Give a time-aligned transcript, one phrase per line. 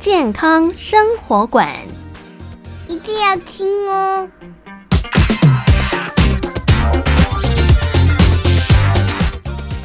[0.00, 1.76] 健康生活馆，
[2.88, 4.26] 一定要听哦！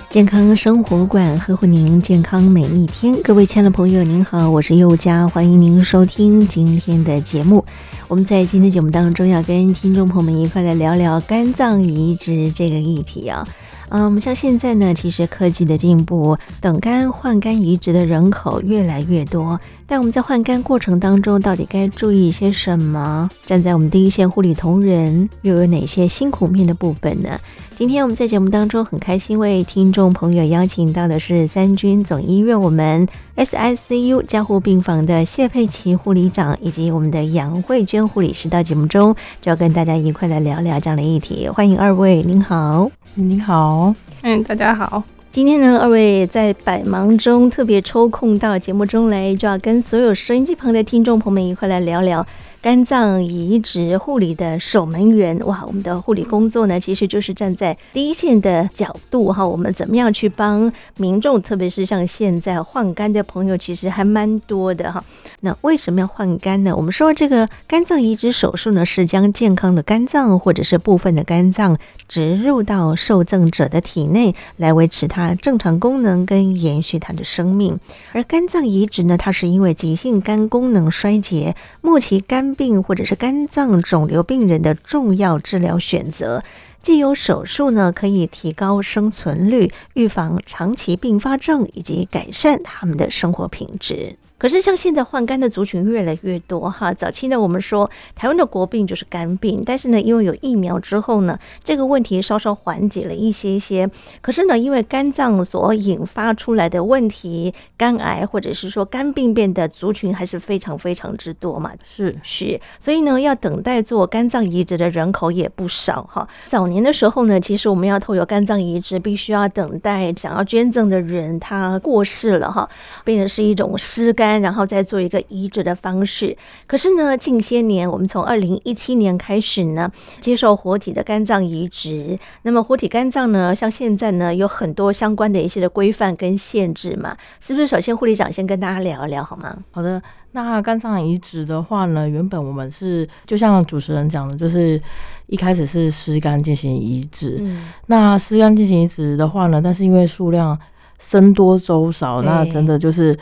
[0.10, 7.66] 健康生活馆呵护您健康每一天，各位亲爱的朋友，您好，我是佑佳，欢迎您收听今天的节目。
[8.08, 13.46] 我们在今天节目当中要跟听众朋友们一块来聊聊肝脏移植这个议题啊。
[13.90, 19.60] 嗯，像现在呢，其实科技的进步，等肝换肝移植的人口越来越多。
[19.88, 23.30] 但我们在换肝过程当中，到底该注意一些什么？
[23.46, 27.40] 站在我们第一线护理同仁，又有哪些辛苦面的部分呢？
[27.76, 41.48] 今天我们在节目当中很开心为听众朋友邀请到的是三军总医院我们 SICU 加护病房的谢佩琪护理长，以及我们的杨慧娟护理师到节目中，就要跟大家一块来聊聊这样的议题。
[41.50, 45.02] 欢迎二位，您好，您好，嗯，大家好。
[45.32, 52.26] 今天呢，二位在百忙中特别抽空到节目中来，就要跟所有收音机旁的听众朋友们一块来聊聊。
[52.66, 55.64] 肝脏移植护理的守门员，哇！
[55.68, 59.48] 我们的护理工作呢，其实就是站在第一线的角度哈。
[59.48, 65.06] 我们怎么样去帮民众，特别是像现在换肝的朋友，其实还蛮多的哈。
[65.42, 66.76] 那为什么要换肝呢？
[66.76, 77.80] 我们说这个肝脏移植手术呢，是将健康的肝脏或者是部分的肝脏植入到受赠者的体内，来维持它正常功能跟延续它的生命。
[78.14, 86.44] 而肝脏移植呢，它是因为急性肝功能衰竭，末期肝病或者是肝脏肿瘤病人的重要治疗选择，
[86.82, 94.16] 既有手术呢，可以提高生存率，预防长期并发症，以及改善他们的生活品质。
[94.46, 96.94] 可是，像现在患肝的族群越来越多哈。
[96.94, 103.90] 早期呢，我们说台湾的国病就是肝病，但是呢，因为有疫苗之后呢，这个问题稍稍缓解了一些些。
[104.22, 111.72] 可是呢，因为肝脏所引发出来的问题，肝癌或者是说肝病变的族群还是非常非常之多嘛。
[111.84, 116.28] 是是，所以呢，要等待做肝脏移植的人口也不少哈。
[116.46, 122.70] 早年的时候呢，其实我们要透过肝脏移植，必须要等待想要捐赠的人他过世了哈，
[123.04, 124.35] 变成是一种尸肝。
[124.42, 126.36] 然后再做一个移植的方式。
[126.68, 132.18] 可是呢，近些年我们从二零一七年开始呢，接受活体的肝脏移植。
[132.44, 137.68] 那么活体肝脏呢，像现在呢，有很多相关的一些的规范跟限制嘛，是不是？
[137.68, 139.58] 首先护理长先跟大家聊一聊好吗？
[139.72, 140.02] 好的。
[140.32, 144.80] 那肝脏移植的话呢，原本我们是就像主持人讲的，就是
[145.28, 147.38] 一开始是尸肝进行移植。
[147.40, 147.70] 嗯。
[147.88, 150.58] 那尸肝进行移植的话呢，但是因为数量
[151.00, 153.18] 僧多粥少，那真的就是。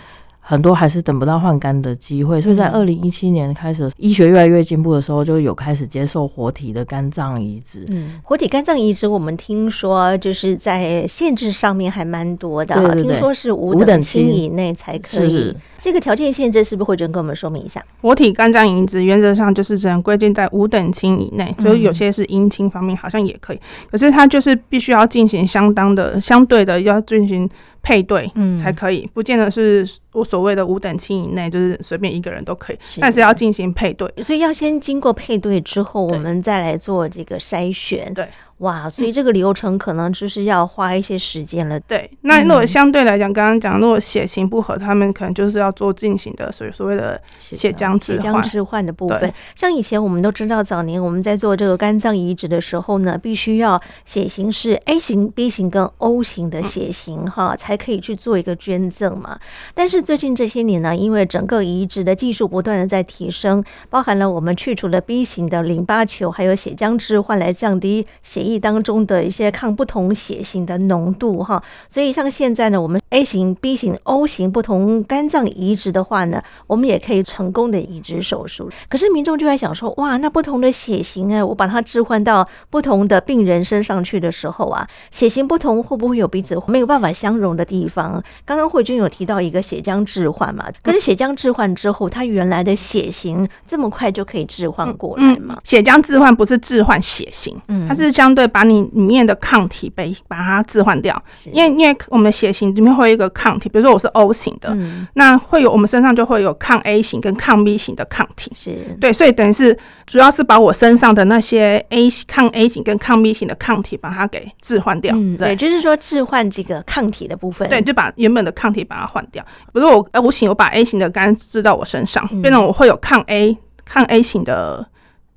[0.46, 7.86] 很多还是等不到换肝的机会，所以在二零一七年开始，医学越来越进步的时候，就有开始接受活体的肝脏移植。
[7.88, 15.30] 嗯，活体肝脏移植，我们听说就是在限制上面还蛮多的，对对对，听说是五等亲以内才可以。
[15.30, 17.82] 是这个条件限制是不是会跟我们说明一下？
[18.02, 27.50] 活体肝脏移植原则上就是只能规定在五等亲以内，所以有些是姻亲方面好像也可以，可是它就是必须要进行相当的、相对的要进行。
[27.84, 33.02] 配对，嗯，才可以，不见得是我所谓的五等亲以内，就是随便一个人都可以，是。
[33.02, 38.28] 但是要进行配对，所以要先经过配对之后，我们再来做这个筛选，对。
[38.64, 41.78] 哇，所以这个流程可能就是要花一些时间了。
[41.82, 48.22] 对，那如果相对来讲，刚刚讲如果血型不合，他们可能就是要做进行的所所谓的血浆置换。
[48.22, 59.38] 血浆置换的部分，像以前我们都知道，早年我们在做这个肝脏移植的时候呢，必须要血型是 A 型、B 型跟 O 型的血型哈，才可以去做一个捐赠嘛。
[59.74, 68.53] 但是最近这些年呢，因为整个移植的技术不断的在提升，包含了我们去除了 B 型的淋巴球，还有血浆置换来降低血液。
[68.60, 78.70] 当中的一些抗不同血型的浓度哈，所以像现在呢，我们 A 型、B 型、O 型不同肝脏移植的话呢，我们也可以成功的移植手术。
[78.88, 88.24] 可是民众就在想说，哇，那不同的血型哎，我把它置换到不同的病人身上去的时候啊，血型不同会不会有彼此没有办法相容的地方？
[88.46, 95.60] 刚刚慧君有提到一个血浆置换嘛，可是血浆置换之后，它原来的血型这么快就可以置换过来吗？
[95.64, 98.43] 血浆置换不是置换血型，嗯，它是相对。
[98.44, 108.76] 对把你里面的抗体被把它置换掉，因为因为我们血型里面会有一个抗体，比如说我是 O 型的，嗯、那会有我们身上就会有抗 A 型跟抗 B 型的抗体，是。
[109.00, 119.42] 对，所以等于是主要是把我身上的那些 A 抗 A 型跟抗 B 型的抗体把它给置换掉，嗯，对，就是说置换这个抗体的部分，对，就把原本的抗体把它换掉，
[119.74, 124.86] 比如说我 O 型，我把 A 型的肝置到我身上，嗯、变成我会有抗 A 抗 A 型的。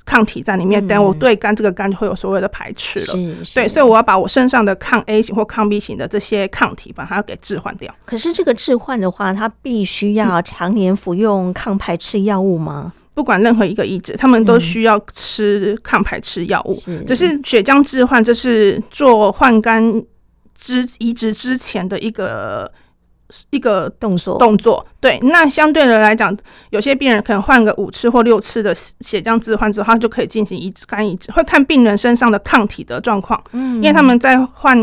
[0.07, 3.05] 抗体在里面，等我对肝这个肝就会有所谓的排斥了。
[3.07, 7.95] 是，是，对，所以我要把我身上的抗 A 型或抗 B 型的这些抗体，把它给置换掉。
[8.05, 12.95] 可是这个置换的话，它必须要常年服用抗排斥药物吗？
[13.15, 16.73] 不管任何一个移植，他们都需要吃抗排斥药物。
[16.73, 20.03] 是，只是血浆置换，这是做换肝
[20.57, 22.73] 之移植之前的一个。
[23.51, 25.19] 一个动作，动作对。
[25.23, 26.37] 那相对的来讲，
[26.71, 31.33] 有些病人可能换个五次或六次的血浆置换之后，他就可以进行移植肝移植。
[31.33, 34.77] 会看病人身上的抗体的状况，嗯，因为他们在换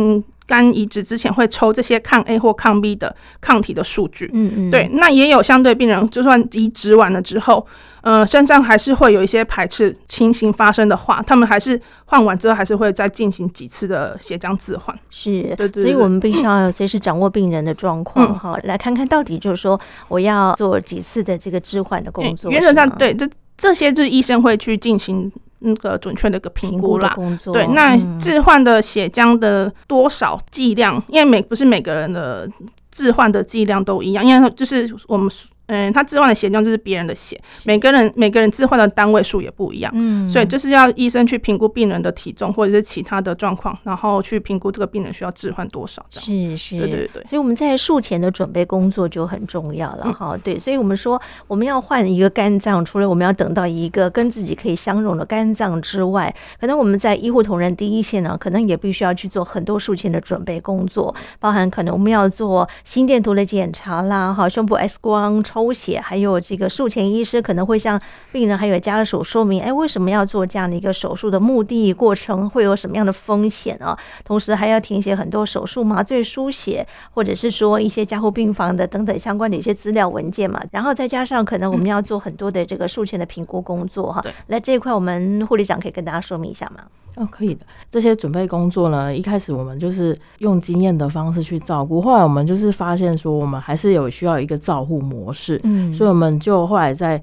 [0.45, 4.89] 肝移植之前会抽这些抗 A 或抗 B 的抗体的数据，嗯嗯，对。
[4.93, 7.65] 那也有相对病人，就算移植完了之后。
[8.03, 14.93] 呃，身上还是会有一些排斥情形发生的话，他们还是换完之后还是会再进行几次的血浆置换。
[15.09, 19.79] 是，对对对，所以我们必须要随时掌握病人的状况哈，来看看到底就是说
[20.09, 22.51] 我要做几次的这个置换的工作。
[22.51, 23.25] 原则上，对，这
[23.57, 25.31] 这些就是医生会去进行
[25.63, 27.15] 那个准确的一个评估啦。
[27.51, 32.47] 对，那置换的血浆的多少剂量，因为每不是每个人的
[32.91, 35.29] 置换的剂量都一样，因为就是我们。
[35.67, 46.05] 嗯，他置换的血浆就是别人的血，每个人每个人置换的单位数也不一样，嗯，所以就是要医生去评估病人的体重或者是其他的状况，然后去评估这个病人需要置换多少。
[46.09, 47.23] 是是，对对对。
[47.23, 50.31] 所以我们在术前的准备工作就很重要了哈。
[50.35, 65.41] 嗯、对，所以我们说我们要换一个肝脏，除了我们要等到一个跟自己可以相容的肝脏之外，可能我们在医护同仁第一线呢，可能也必须要去做很多术前的准备工作，包含可能我们要做心电图的检查啦，哈，胸部 X 光。
[65.53, 68.01] 抽血，还有这个术前医师可能会向
[68.31, 73.95] 病人还有家属说明，哎，为什么要做这样的一个手术的目的、过程会有什么样的风险啊？
[74.25, 80.59] 同时还要填写很多手术麻醉书写，或者是说一些加护病房的等等相关的一些资料文件嘛。
[80.71, 84.21] 然后再加上可能我们要做很多的这个术前的评估工作哈。
[84.21, 86.85] 对，来这一块我们护理长可以跟大家说明一下吗？
[87.15, 87.65] 哦，可以的。
[87.91, 97.21] 这些准备工作呢，一开始我们就是用经验的方式去照顾，后来我们就是发现说，我们还是有需要一个照护模式，嗯，所以我们就后来在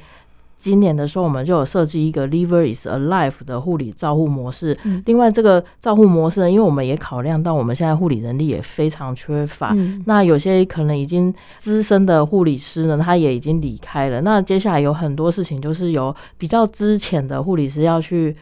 [0.58, 4.78] 今年的时候，我们就有设计一个 Liver is Alive 的护理照护模式。
[4.84, 18.36] 嗯，另外，这个照护模式呢，因为我们也考量到我们现在护理人力也非常缺乏，嗯，那有些可能已经资深的护理师呢，他也已经离开了，那接下来有很多事情就是由比较之前的护理师要去。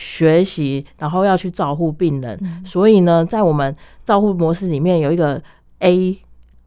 [0.00, 3.74] 学习，然后要去照顾病人，嗯、所以呢，在我们
[4.04, 5.42] 照护模式里面有一个
[5.80, 6.16] A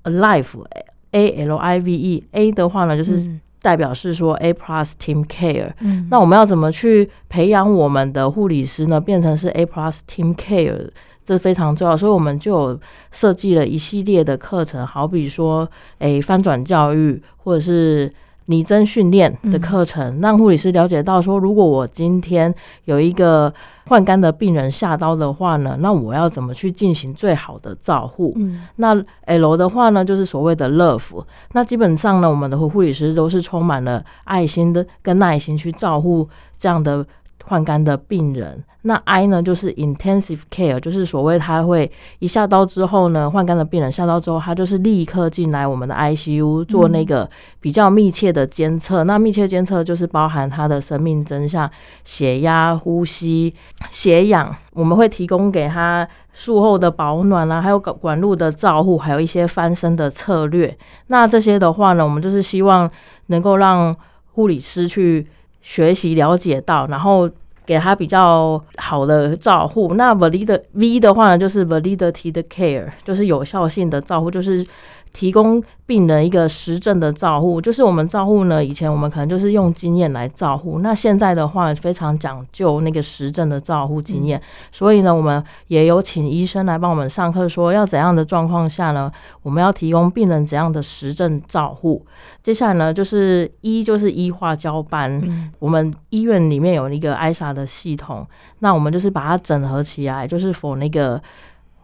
[0.03, 0.65] Alive
[1.11, 3.25] A L I V E A 的话呢，就是
[3.61, 5.71] 代表是说 A Plus Team Care。
[5.79, 8.99] 嗯，那我们要怎么去培养我们的护理师呢？
[8.99, 10.89] 变成是 A Plus Team Care，
[11.23, 11.95] 这非常重要。
[11.95, 12.79] 所以我们就有
[13.11, 15.69] 设计了一系列的课程，好比说，
[15.99, 18.11] 诶，翻转教育，或者是。
[18.47, 22.53] 拟真训练的课程，让护理师了解到说，如果我今天
[22.85, 23.53] 有一个
[23.87, 28.33] 换肝的病人下刀的话呢，那我要怎么去进行最好的照护？
[28.35, 31.23] 嗯，那 L 的话呢，就是所谓的 Love。
[31.53, 37.05] 那基本上呢，我们的护理师都是充满了爱心的跟耐心去照护这样的。
[37.43, 47.29] 换肝的病人，那 I 呢，就是 intensive care，就是所谓他会一下刀之后呢，换肝的病人下刀之后，他就是立刻进来我们的 ICU 做那个
[47.59, 49.03] 比较密切的监测。
[49.03, 51.69] 那密切监测就是包含他的生命征象、
[52.03, 53.53] 血压、呼吸、
[53.89, 60.77] 血氧，我们会提供给他术后的保暖啊，还有管路的照护，还有一些翻身的策略。
[61.07, 62.89] 那这些的话呢，我们就是希望
[63.27, 63.95] 能够让
[64.33, 65.27] 护理师去。
[65.61, 67.29] 学习了解到，然后
[67.65, 69.93] 给他比较好的照护。
[69.95, 74.65] 那 valid V 的话呢，就是 validity 的 care，就是有效性的照护，就是。
[75.13, 92.05] 提供病人一个实证的照护，就是我们照护呢，以前我们可能就是用经验来照护，那现在的话非常讲究那个实证的照护经验，嗯、所以呢，我们也有请医生来帮我们上课，说要怎样的状况下呢，我们要提供病人怎样的实证照护。
[92.41, 98.25] 接下来呢，就是医就是医化交班，嗯、我们医院里面有一个 ISA 的系统，
[98.59, 101.21] 那我们就是把它整合起来，就是 for 那个。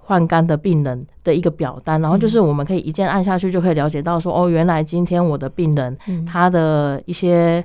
[0.08, 7.62] 换肝的病人的一个表单，然后就是我们可以一键按下去就可以了解到说，哦，原来今天我的病人他的一些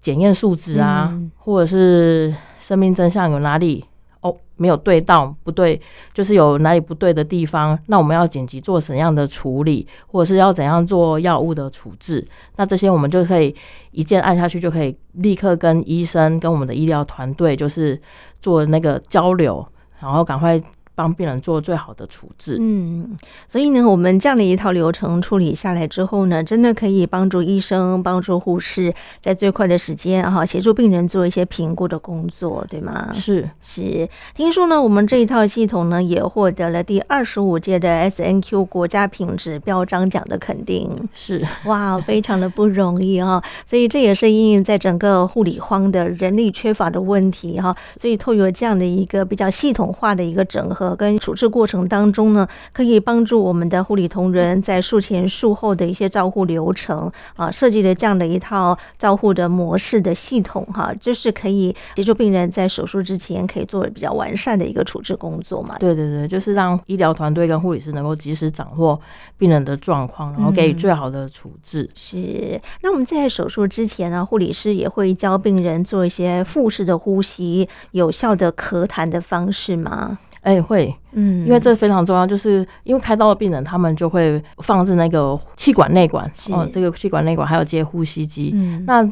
[0.00, 3.84] 检验数值啊，或者是生命真相有哪里
[4.20, 5.80] 哦没有对到不对，
[6.12, 12.26] 就是有哪里不对的地方，那我们要紧急做怎样的处理，或者是要怎样做药物的处置，
[12.56, 13.54] 那这些我们就可以
[13.92, 17.96] 一键按下去，就可以立刻跟医生跟我们的医疗团队就是
[18.40, 19.64] 做那个交流，
[20.00, 20.60] 然后赶快。
[20.96, 22.56] 帮病人做最好的处置。
[22.58, 33.12] 嗯，所以呢，我们这样的一套流程处理下来之后呢，真的可以帮助医生、帮助护士在最快的时间哈，协助病人做一些评估的工作，对吗？
[33.14, 34.08] 是是。
[34.34, 40.90] 听说呢，我们这一套系统呢，也获得了第二十五届的 SNQ 国家品质标章奖的肯定。
[41.12, 43.42] 是哇，非常的不容易哈。
[43.66, 50.85] 所以这也是因应在整个护理荒的人力缺乏的问题哈，所以透过这样的一个比较系统化的一个整合。
[50.94, 65.76] 跟处置过程当中呢，可以帮助我们的护理同仁在术前术后的一些照护流程啊，设计的这样的一套照护的模式的系统哈，就是可以协助病人在手术之前可以做比较完善的一个处置工作嘛。
[65.78, 69.00] 对对对，就是让医疗团队跟护理师能够及时掌握
[69.38, 71.82] 病人的状况，然后给予最好的处置。
[71.82, 72.60] 嗯、是。
[72.82, 80.18] 那我们在手术之前呢，护理师也会教病人做一些腹式的呼吸、有效的咳痰的方式吗？
[80.46, 88.52] 哎、欸，会，嗯，因为这非常重要，就是因为开刀的病人，他们就会放置那个气管内管，哦，这个气管内管还有接呼吸机。
[88.54, 89.04] 嗯，那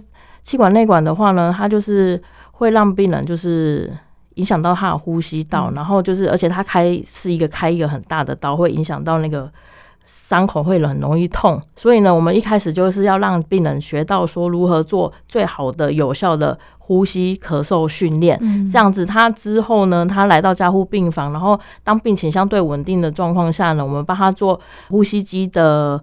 [0.45, 2.17] 气管内管的话呢，它就是
[2.53, 3.93] 会让病人就是
[4.35, 9.51] 影响到他的呼吸道，嗯、然后就是而且他开是一个开一个很大的刀，会影响到那个
[10.05, 11.61] 伤口会很容易痛。
[11.77, 16.59] 所以呢，我们一开始就是要让病人学到说如何做最好的有效的。
[16.87, 18.39] 呼吸、咳嗽训练，
[18.71, 25.99] 这样子，他之后呢，他来到加护病房，然后当病情相对稳定的状况下呢，我们帮他做呼吸机的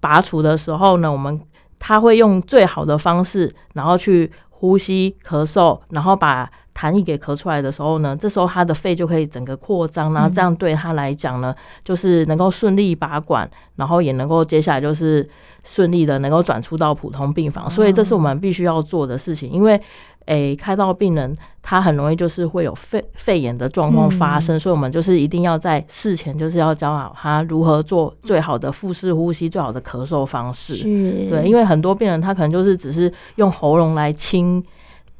[0.00, 1.38] 拔除的时候呢，我们
[1.78, 15.28] 他会用最好的方式，然后去呼吸、咳嗽，然后把痰液给咳出来的时候呢，这时候他的肺就可以整个扩张，然后这样对他来讲呢，就是能够顺利拔管，然后也能够接下来就是
[15.64, 19.80] 顺利的能够转出到普通病房，所以这是我们必须要做的事情，因为。
[20.26, 30.80] 诶、欸，开刀病人他很容易就是会有肺肺炎的状况发生，嗯，所以我们就是一定要在事前就是要教好他如何做最好的腹式呼吸，最好的咳嗽方式。
[31.28, 34.64] 对，因为很多病人他可能就是只是用喉咙来清。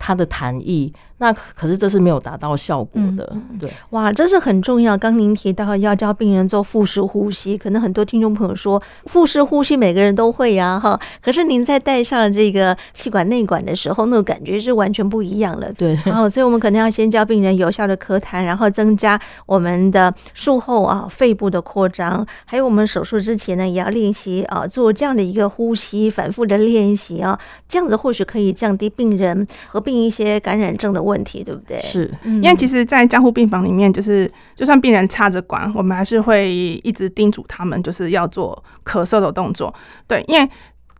[0.04, 0.92] 他的痰液，
[1.23, 3.29] 那可是这是没有达到效果的。
[3.33, 4.99] 嗯、对，哇，这是很重要。
[4.99, 10.99] 刚您提到要教病人做腹式呼吸，可能很多听众朋友说腹式呼吸每个人都会呀，哈。
[11.21, 15.73] 可是您在戴上这个气管内管的时候，那个感觉是完全不一样了。
[15.75, 27.38] 对，然后所以我们可能要先教病人有效的咳痰，然后增加我们的术后啊肺部的扩张，还有我们手术之前呢，也要练习啊做这样的一个呼吸，反复的练习啊，
[27.69, 31.81] 这样子或许可以降低病人合并一些感染症的问题，对不对？
[31.81, 39.75] 是，因为其实，在加护病房里面，就是就算病人插着管，我们还是会一直叮嘱他们，就是要做咳嗽的动作。
[40.07, 40.49] 对，因为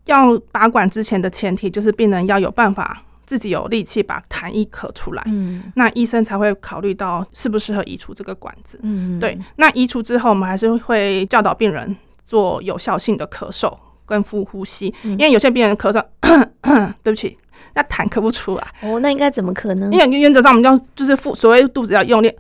[0.07, 5.23] 要拔管之前的前提，就是病人要有办法自己有力气把痰液咳出来。
[5.27, 8.81] 嗯，那医生才会考虑到适不适合移除这个管子。
[8.83, 9.39] 嗯，对。
[9.57, 13.73] 那移除之后，我们还是会教导病人做有效性的咳嗽
[14.07, 16.03] 跟腹呼吸，因为有些病人咳嗽，
[17.03, 17.37] 对不起。
[17.75, 19.91] 那痰咳不出来哦，那应该怎么可能？
[19.91, 22.31] 因为原则上我们要就是腹所谓肚子要用力，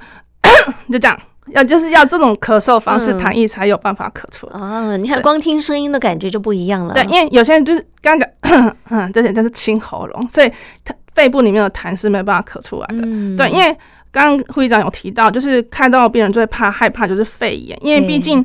[0.92, 1.19] 就这样，
[1.54, 5.02] 要就是要这种咳嗽方式，痰液才有办法咳出来啊、嗯。
[5.02, 6.92] 你看，光听声音的感觉就不一样了。
[6.92, 10.52] 对，因为有些人就是刚刚讲， 嗯，这点就是清喉咙，所以
[10.85, 13.02] 他肺部里面的痰是没办法咳出来的。
[13.07, 13.75] 嗯、对，因为
[14.11, 18.40] 刚刚护士长有提到，就是看到病人最怕害怕就是肺炎，因为毕竟。
[18.40, 18.45] 嗯，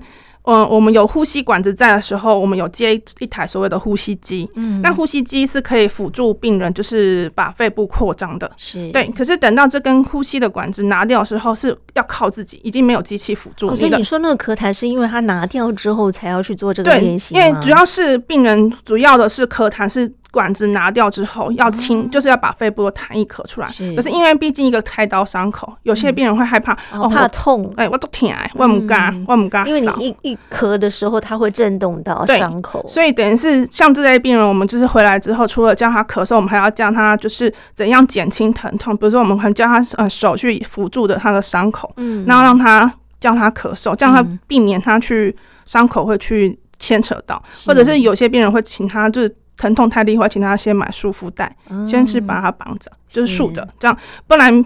[0.53, 4.49] 我们有呼吸管子在的时候，我们有接一台所谓的呼吸机。
[4.55, 8.49] 嗯，那呼吸机是可以辅助病人，就是把肺部扩张的。
[8.55, 9.07] 是，对。
[9.09, 13.75] 可是等到这根呼吸的管子拿掉的时候，是要靠自己，已经没有机器辅助。
[13.75, 17.41] 所以你说那个咳痰是因为它拿掉之后才要去做这个练习吗？
[17.41, 20.11] 因为主要是病人主要的是咳痰是。
[20.31, 23.67] 管子拿掉之后要清，嗯，就是要把肺部的痰液咳出来。
[23.95, 27.73] 可是因为毕竟一个开刀伤口，有些病人会害怕，嗯、哦，怕痛。
[27.77, 29.65] 哎，我都挺哎，我不敢，我不敢。
[29.67, 38.95] 因为你一一咳的时候，它会震动到伤口，所以等于是像这类病人，我们就是回来之后，除了教他咳嗽，我们还要教他就是怎样减轻疼痛。
[38.97, 49.35] 比如说，我们可能教他呃手去辅助的他的伤口，嗯，然后让他教他咳嗽，这样他避免他去伤口会去牵扯到，或者是有些病人会请他就是。
[49.57, 51.53] 疼痛太厉害，请他先买束缚带，
[51.89, 53.97] 先是把它绑着，就是竖着，这样，
[54.27, 54.63] 不然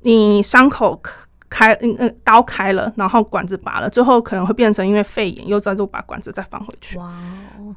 [0.00, 1.00] 你伤口
[1.48, 6.98] 开，嗯嗯，刀开了，然后管子拔了，最后可能会变成因为肺炎，又再度把管子再放回去。
[6.98, 7.12] 哇，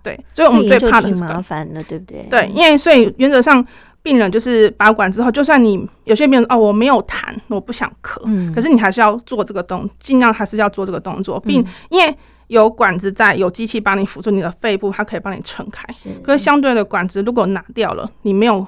[0.03, 2.27] 对，所以我们最怕的是麻烦的，对不对？
[2.29, 3.65] 对，因为所以原则上
[4.01, 12.15] 病人就是拔管之后，就算你有些病人哦，我没有痰，我不想咳，嗯，可是你还是要做这个动，尽量还是要做这个动作，并因为
[12.49, 15.91] 有管子在，有机器帮你辅助你的肺部，它可以帮你撑开。
[15.91, 18.67] 是，可是相对的管子如果拿掉了，你没有。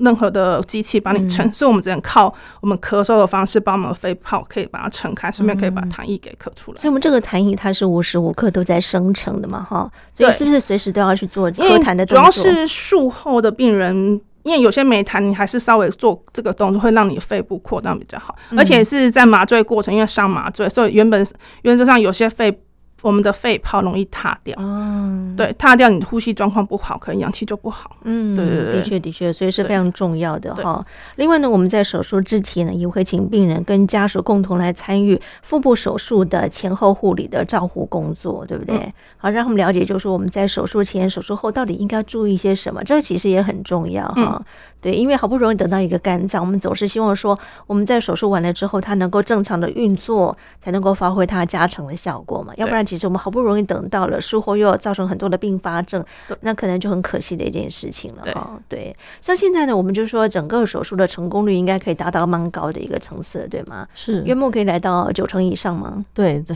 [0.00, 6.78] 任何的机器帮你撑，嗯、所以我们只能靠我们咳嗽的方式，把我们的肺泡可以把它撑开，顺便可以把痰液给咳出来。
[6.78, 9.90] 所以，我们这个痰液它是无时无刻都在生成的嘛，哈。
[10.14, 12.30] 所以，是不是随时都要去做咳痰的动作？
[12.30, 18.36] 主要是术后的病人，因为有些没痰，你还是稍微做这个动作，会让你肺部扩张比较好。
[18.56, 21.26] 而且是在麻醉过程，因为上麻醉，所以原本
[21.62, 22.56] 原则上有些肺。
[23.02, 30.84] 我们的肺泡容易塌掉，嗯，对，塌掉，你的呼吸状况不好，可能氧气就不好，嗯，对对对，的确的确，所以是非常重要的哈。
[31.16, 38.76] 另外呢，我们在手术之前呢，也会请病人跟家属共同来参与腹部手术的前后护理的照护工作，对不对？
[38.76, 44.36] 嗯、好，让他们了解，就是说我们在手术前、手术后到底应该注意些什么，这个其实也很重要哈。
[44.38, 44.44] 嗯
[44.80, 52.52] 对，因为好不容易等到一个肝脏，我们总是希望说，我们在手术完了之后，它能够正常的运作，才能够发挥它加成的效果嘛。
[52.56, 56.04] 要不然，其实我们好不容易等到了术后，又要造成很多的并发症，
[56.42, 58.56] 那可能就很可惜的一件事情了哈。
[58.68, 63.86] 对，像现在呢，我们就说整个手术的成功率应该可以达到蛮高的一个层次了，对吗？
[63.94, 66.04] 是，月末可以来到九成以上吗？
[66.14, 66.54] 对，在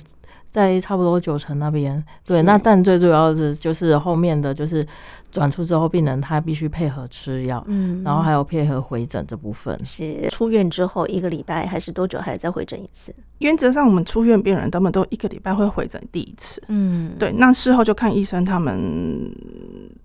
[0.49, 2.05] 在差不多九成那边。
[2.25, 4.87] 对，那但最主要的就是后面的就是。
[5.32, 9.76] 转出之后，病人他必须配合吃药，嗯，然后还有配合回诊这部分。
[9.84, 13.12] 是出院之后一个礼拜还是多久，还要再回诊一次？
[13.38, 16.62] 原则上，我们出院病人他们都一个礼拜会回诊第一次。
[16.68, 19.28] 嗯，对，那事后就看医生他们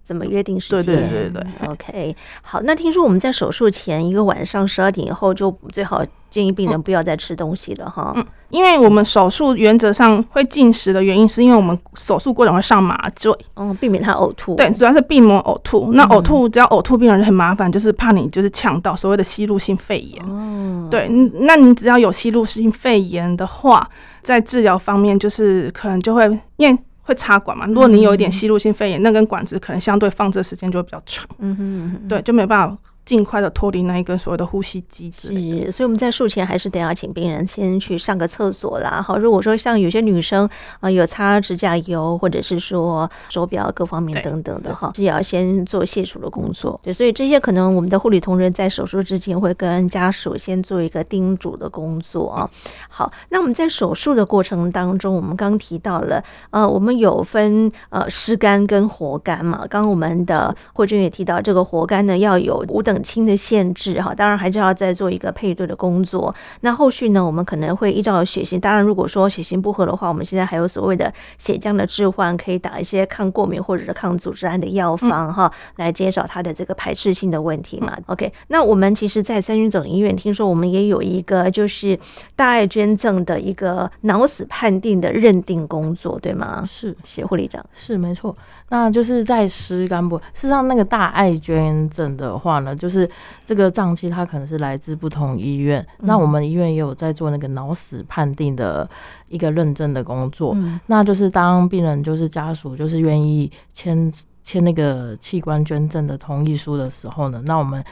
[0.03, 0.96] 怎么约定时间。
[0.96, 2.15] 对对对对，OK。
[2.41, 6.01] 好，那听说我们在手术前一个晚上十二点以后就最好。
[6.29, 14.55] 建议病人不要再吃东西了哈，嗯，因为我们手术原则上会进食的原因，是因为我们手术过程会上麻醉，嗯，避免他呕吐。
[14.55, 15.93] 对，主要是病魔呕吐。
[15.93, 20.22] 那呕吐只要呕吐，病人就很麻烦，就是怕你就是呛到所谓的吸入性肺炎。
[20.29, 21.07] 哦，对，
[21.41, 23.89] 那你只要有吸入性肺炎的话，
[24.22, 26.25] 在治疗方面就是可能就会
[26.57, 27.65] 因为会插管嘛。
[27.67, 31.25] 如果你有一点吸入性肺炎，那根管子可能相对放置时间就会比较长。
[31.40, 32.77] 嗯哼，对，就没办法。
[33.07, 35.29] 尽快的脱离那一根所谓的呼吸机制。
[35.29, 39.01] 是，所以我们在术前还是得要请病人先去上个厕所啦。
[39.01, 40.48] 好，如果说像有些女生
[40.81, 46.77] 啊有擦指甲油，或者是说手表各方面等等的哈，也要先做卸除的工作。
[46.83, 52.50] 对，所以这些可能我们的护理同仁在手术之前会跟家属先做一个叮嘱的工作啊。
[52.89, 59.59] 好，那我们在手术的过程当中，我们刚提到了呃，我们有分呃湿肝跟活肝嘛。
[59.70, 66.33] 刚刚我们的慧君也提到，这个活肝呢要有五等轻的限制哈，当然还是要再做一个配对的工作。
[66.62, 77.98] 那后续呢，我们可能会依照血型，当然如果说血型不合的话，我们现在还有所谓的血浆的置换，可以打一些抗过敏或者是抗组织胺的药方哈，来减少它的这个排斥性的问题嘛。
[78.07, 81.98] OK，那我们其实，在三军总医院听说我们也有一个就是
[82.36, 86.64] 大爱捐赠的一个脑死判定的认定工作，对吗？
[86.68, 88.36] 是，谢护理长，是没错。
[88.70, 93.10] 那就是在尸肝部，事实上那个大爱捐赠的话呢，就是
[93.46, 98.90] 这个脏器它可能是来自不同医院，嗯、那我们医院也有在做那个脑死判定的
[99.28, 104.12] 一个认证的工作，嗯、那就是当病人就是家属就是愿意签
[104.44, 107.84] 签那个器官捐赠的同意书的时候呢，那我们。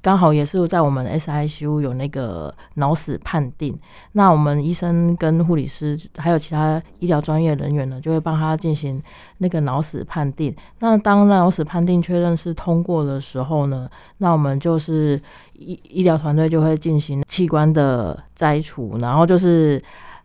[0.00, 3.76] 刚好也是在我们 SICU 有那个脑死判定，
[4.12, 9.02] 那我们医生跟护理师还有其他医疗专业人员呢，就会帮他进行
[9.38, 10.54] 那个脑死判定。
[10.78, 15.20] 那当脑死判定确认是通过的时候呢，那我们就是
[15.54, 19.82] 医医疗团队就会进行器官的摘除，然后就是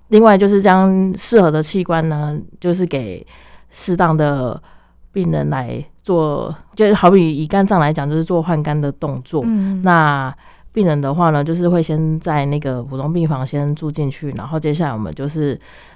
[0.09, 3.25] 另外就是将适合的器官呢，就是给
[3.71, 4.61] 适当的
[5.11, 5.83] 病人来。
[6.03, 9.41] 做就是好比以肝脏来讲，就是做换肝的动作。
[9.45, 10.35] 嗯，那
[10.71, 15.53] 病人的话呢，就是会先在那个普通病房先住进去，然后接下来我们就是，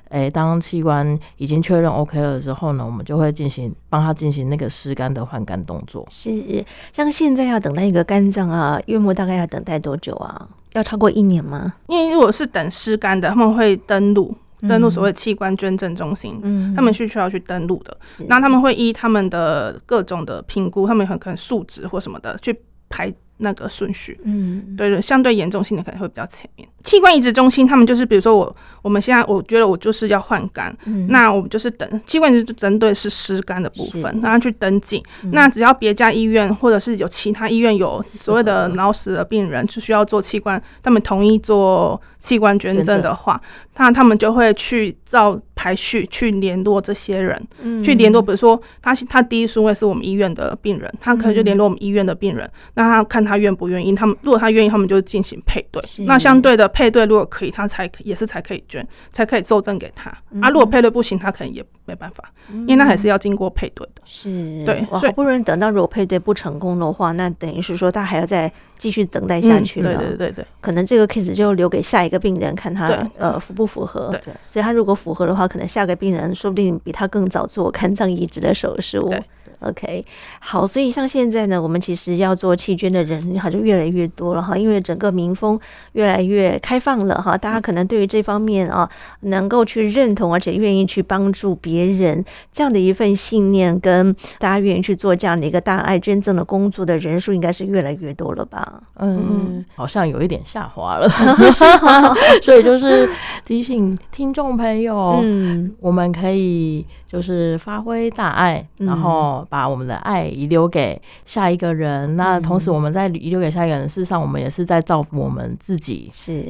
[0.09, 6.05] 诶、欸，当器官已经确认 OK 了之后呢，我们就会进行帮他进行那个湿肝的换肝动作。
[6.11, 10.47] 是，像现在要等待一个肝脏啊，月末大概要等待多久啊？
[10.73, 11.73] 要超过一年吗？
[11.87, 14.35] 因为如果是等湿肝的，他们会登录。
[14.61, 17.97] 登录所谓器官捐赠中心，嗯，他们是需要去登录的。
[18.27, 22.57] 那他们会依他们的各种的评估，他们很可能数值或什么的去
[22.89, 23.13] 排。
[23.39, 26.67] 那个顺序，嗯，对对，相对严重性的可能会比较前面。
[26.83, 28.55] 器官移植中心，他们就是比如说我，
[28.87, 35.03] 我们现在我觉得我就是要换肝，嗯，那我们就是等器官移植针对是湿肝的部分，让他去登记。
[35.23, 43.41] 嗯，那只要别家医院或者是有其他医院有所谓的脑死的病人就需要做器官，他们同意做器官捐赠的话，
[43.75, 55.81] 那他们就会去照排序去联络这些人，嗯、去联络，比如说他他第一顺位是我们医院的病人，他可能就联络我们医院的病人，嗯、那他看他愿不愿意，他们如果他愿意，他们就进行配对。
[56.05, 58.76] 那相对的配对如果可以，他才也是才可以捐，
[59.11, 60.11] 才可以受赠给他。
[60.31, 64.01] 嗯、啊，如果配对不行，他可能也没办法，嗯、因为那还是要经过配对的。
[64.05, 69.97] 是，对，好不容易等到如果配对不成功的话，那等于是说他还要再继续等待下去了。
[69.97, 72.87] 对对对，可能这个 case 就留给下一个病人看他
[73.17, 74.09] 呃符不符合。
[74.23, 79.13] 对，所以他如果符合的话，可能下个病人说不定比他更早做肝脏移植的手术。
[79.59, 80.05] OK，
[80.39, 85.59] 好，所以像现在呢，我们其实要做弃捐的人好像越来越多了哈，因为整个民风
[85.93, 88.87] 越来越开放了哈，大家可能对于这方面啊，
[89.21, 98.81] 能够去认同，而且愿意去帮助别人这样的一份信念，跟大家愿意去做这样的一个大爱捐赠的工作的人数，应该是越来越多了吧？
[98.99, 101.09] 嗯，好像有一点下滑了
[102.43, 103.09] 所以就是
[103.43, 109.45] 提醒听众朋友，嗯，我们可以就是发挥大爱，然后。
[109.49, 116.43] 把我们的爱遗留给下一个人，那同时我们在遗留给下一个人，事实上我们也是在造福我们自己，是，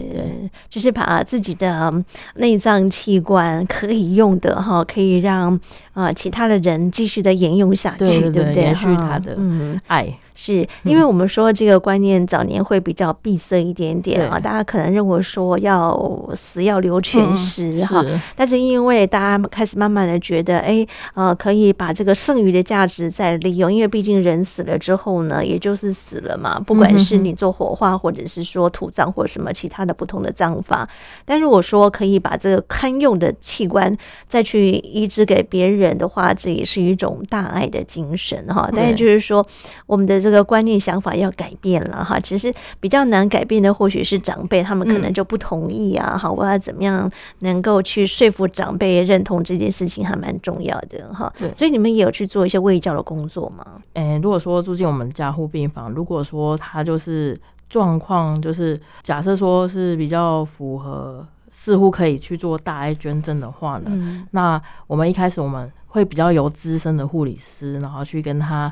[0.67, 1.93] 就是把自己的
[2.35, 5.59] 内脏器官可以用的哈，可以让
[5.93, 8.53] 啊其他的人继续的沿用下去，对？
[8.53, 10.17] 延续他的嗯爱。
[10.39, 15.99] 是因为我们说这个观念早年会比较闭塞一点点啊，大家可能认为说要
[16.35, 30.87] 死要留全尸哈，但是因为大家开始慢慢的觉得，哎，呃，可以把这个剩余的价值再利用，因为毕竟人死了之后呢，也就是死了嘛，不管是你做火化或者是说土葬或什么其他的不同的葬法，
[31.25, 33.91] 但如果说可以把这个堪用的器官
[34.27, 38.69] 再去移植给别人的话，这也是一种大爱的精神哈。
[38.75, 39.43] 但是就是说
[39.87, 40.26] 我们的。
[40.29, 46.17] 这个观念想法要改变了哈，其实比较难改变的或许是长辈，他们可能就不同意啊。
[46.17, 47.09] 好，我要怎么样
[47.39, 51.31] 能够去说服长辈认同这件事情，还蛮重要的哈。
[51.37, 53.65] 对，所以你们也有去做一些卫教的工作吗？
[53.93, 68.71] 诶，如果说住进我们加护病房，如果说他就是状况，就是假设说是比较符合，似乎可以去做大爱捐赠的话呢，嗯、那我们一开始我们会比较由资深的护理师，然后去跟他。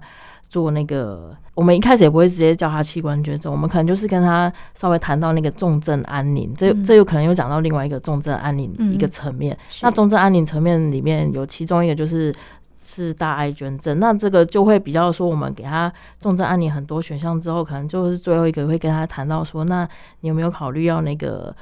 [0.56, 9.54] 做那个，我们一开始也不会直接叫他器官捐赠，我们可能就是跟他稍微谈到那个重症安宁，这这有可能又讲到另外一个重症安宁一个层面。
[9.54, 12.34] 嗯、那重症安宁层面里面有其中一个就是
[12.78, 15.92] 是大爱捐赠，那这个就会比较说，我们给他
[16.22, 19.86] 重症安宁很多选项之后，可能就是最后一个会跟他谈到说，那
[20.22, 21.54] 你有没有考虑要那个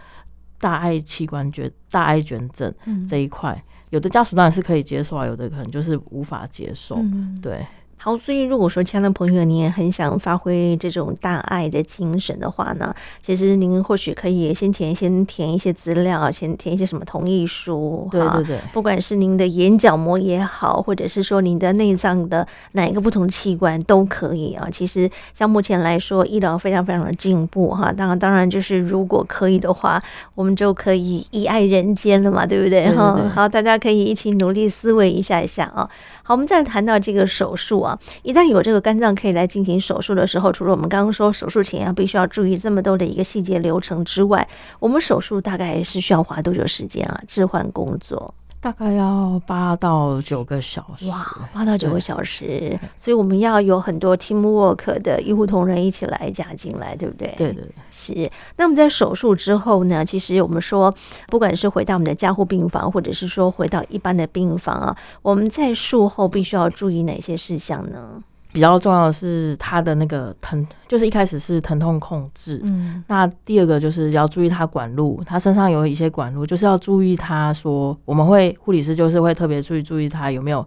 [0.60, 2.72] 大爱器官捐大爱捐赠
[3.10, 3.54] 这一块？
[3.54, 7.66] 嗯、有的家属当然是可以接受啊，有的可能就是无法接受，嗯、对。
[8.04, 24.68] 好，所以如果说亲爱的朋友，你也很想发挥这种大爱的精神的话呢，其实您或许可以先填先填一些资料，先填一些什么同意书，对对对，不管是您的眼角膜也好，或者是说您的内脏的哪一个不同器官都可以啊。
[24.70, 27.90] 其实像目前来说，医疗非常非常的进步哈。
[27.94, 30.04] 当然，当然就是如果可以的话，
[30.36, 32.94] 我们就可以以爱人间了嘛，对不对？
[32.94, 35.90] 哈，好，大家可以一起努力思维一下一下啊。
[36.24, 38.00] 好，我们再谈到这个手术啊。
[38.24, 44.48] 一旦有这个肝脏可以来进行手术的时候，除了我们刚刚说手术前啊必须要注意这么多的一个细节流程之外，
[44.80, 47.22] 我们手术大概是需要花多久时间啊？
[47.28, 48.34] 置换工作。
[48.64, 57.28] 大概要八到九个小时，哇，八到九个小时，所以我们要有很多 teamwork 的医护同仁一起来加进来，对不对？
[57.38, 58.32] 对对对，是。
[58.56, 60.06] 那么在手术之后呢？
[60.06, 60.96] 其实我们说，
[61.28, 68.24] 不管是回到我们的加护病房，或者是说回到一般的病房啊，我们在术后必须要注意哪些事项呢？
[68.54, 72.62] 比较重要的是他的那个疼，就是一开始是疼痛控制。
[72.64, 80.66] 嗯，那第二个就是要注意他管路，他身上有一些管路，就是要注意他说，我们会护理师就是会特别注意注意他有没有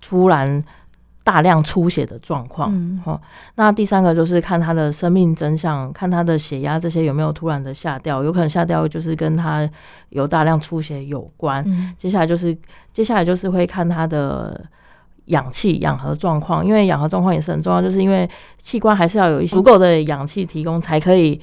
[0.00, 0.64] 突然
[1.22, 2.70] 大量出血的状况。
[2.72, 3.20] 嗯，好，
[3.56, 9.68] 那第三个就是看他的生命真相，看他的血压这些有没有突然的下掉，有可能下掉就是跟他
[10.08, 11.62] 有大量出血有关。
[11.66, 12.56] 嗯，接下来就是
[12.94, 14.64] 接下来就是会看他的。
[15.26, 21.40] 氧气氧合状况，因为氧合状况也是很重要，就是因为器官还是要有一些足够的氧气提供，才可以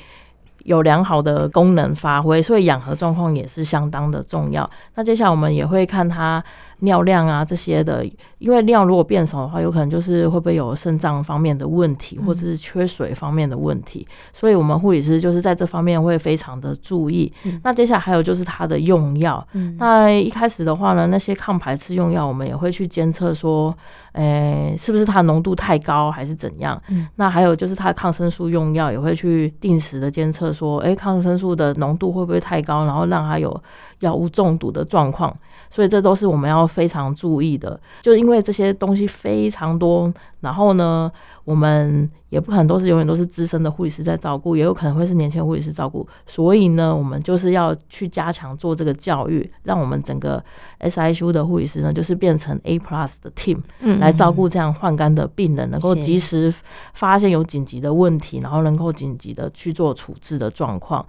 [0.66, 4.70] 有良好的功能发挥，所以氧合状况也是相当的重要。
[4.96, 6.44] 那接下来我们也会看它
[6.84, 8.06] 尿量啊这些的，
[8.40, 17.32] 因为尿如果变少的话，有可能就是会不会有肾脏方面的问题，或者是缺水方面的问题，所以我们护理师就是在这方面会非常的注意。
[17.64, 19.46] 那接下来还有就是它的用药，
[19.78, 23.76] 那一开始的话呢，那些抗排斥用药，我们也会去监测说，
[24.12, 26.82] 诶，是不是它浓度太高还是怎样？
[27.16, 33.58] 那还有就是它的抗生素用药也会去定时的监测说，诶，抗生素的浓度会不会太高，然后让它有
[34.00, 35.34] 药物中毒的状况。
[35.70, 41.12] 所以这都是我们要非常注意的，就因为这些东西非常多，然后呢，
[41.44, 46.08] 我们也不可能都是永远都是资深的护理师在照顾，也有可能会是年轻护理师照顾。
[46.26, 50.44] 所以呢，我们就是要去加强做这个教育，让我们整个
[50.80, 53.60] SICU 的护理师呢，就是变成 A plus 的 team
[54.00, 56.54] 来照顾这样换肝的病人，能够及时
[56.94, 61.06] 发现有紧急的问题，然后能够紧急的去做处置的状况。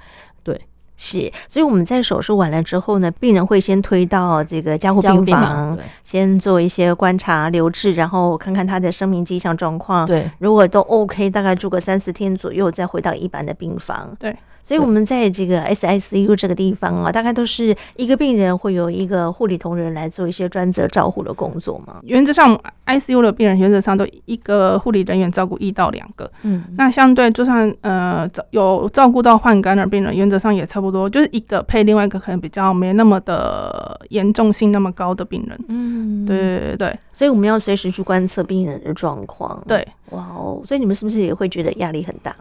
[0.96, 1.24] 对。
[1.24, 10.07] 是，所以我们在手术完了之后呢，病人会先推到这个加护病房，先做一些观察、留置，然后看看他的生命迹象状况。
[10.07, 14.16] 对，如果都 OK，大概住个三四天左右，再回到一般的病房。
[14.20, 14.37] 对。
[14.64, 22.00] 所以，我们在这个 SICU 这个地方啊，大概都是一个病人会有一个护理同仁来做一些专责照护的工作嘛。
[22.03, 26.31] 原则上，ICU 的病人原则上都一个护理人员照顾一到两个。
[26.42, 35.61] 嗯，那相对就算呃有照顾到患感染病人，原则上也差不多，就是一个配另外一个可能比较没那么的严重性那么高的病人。
[35.68, 36.98] 嗯，对对对对。
[37.12, 39.62] 所以我们要随时去观测病人的状况。
[39.68, 42.35] 对，哇哦，所以你们是不是也会觉得压力很大？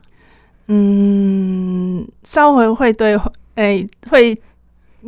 [0.67, 3.17] 嗯，稍微会对，
[3.56, 4.39] 诶、会。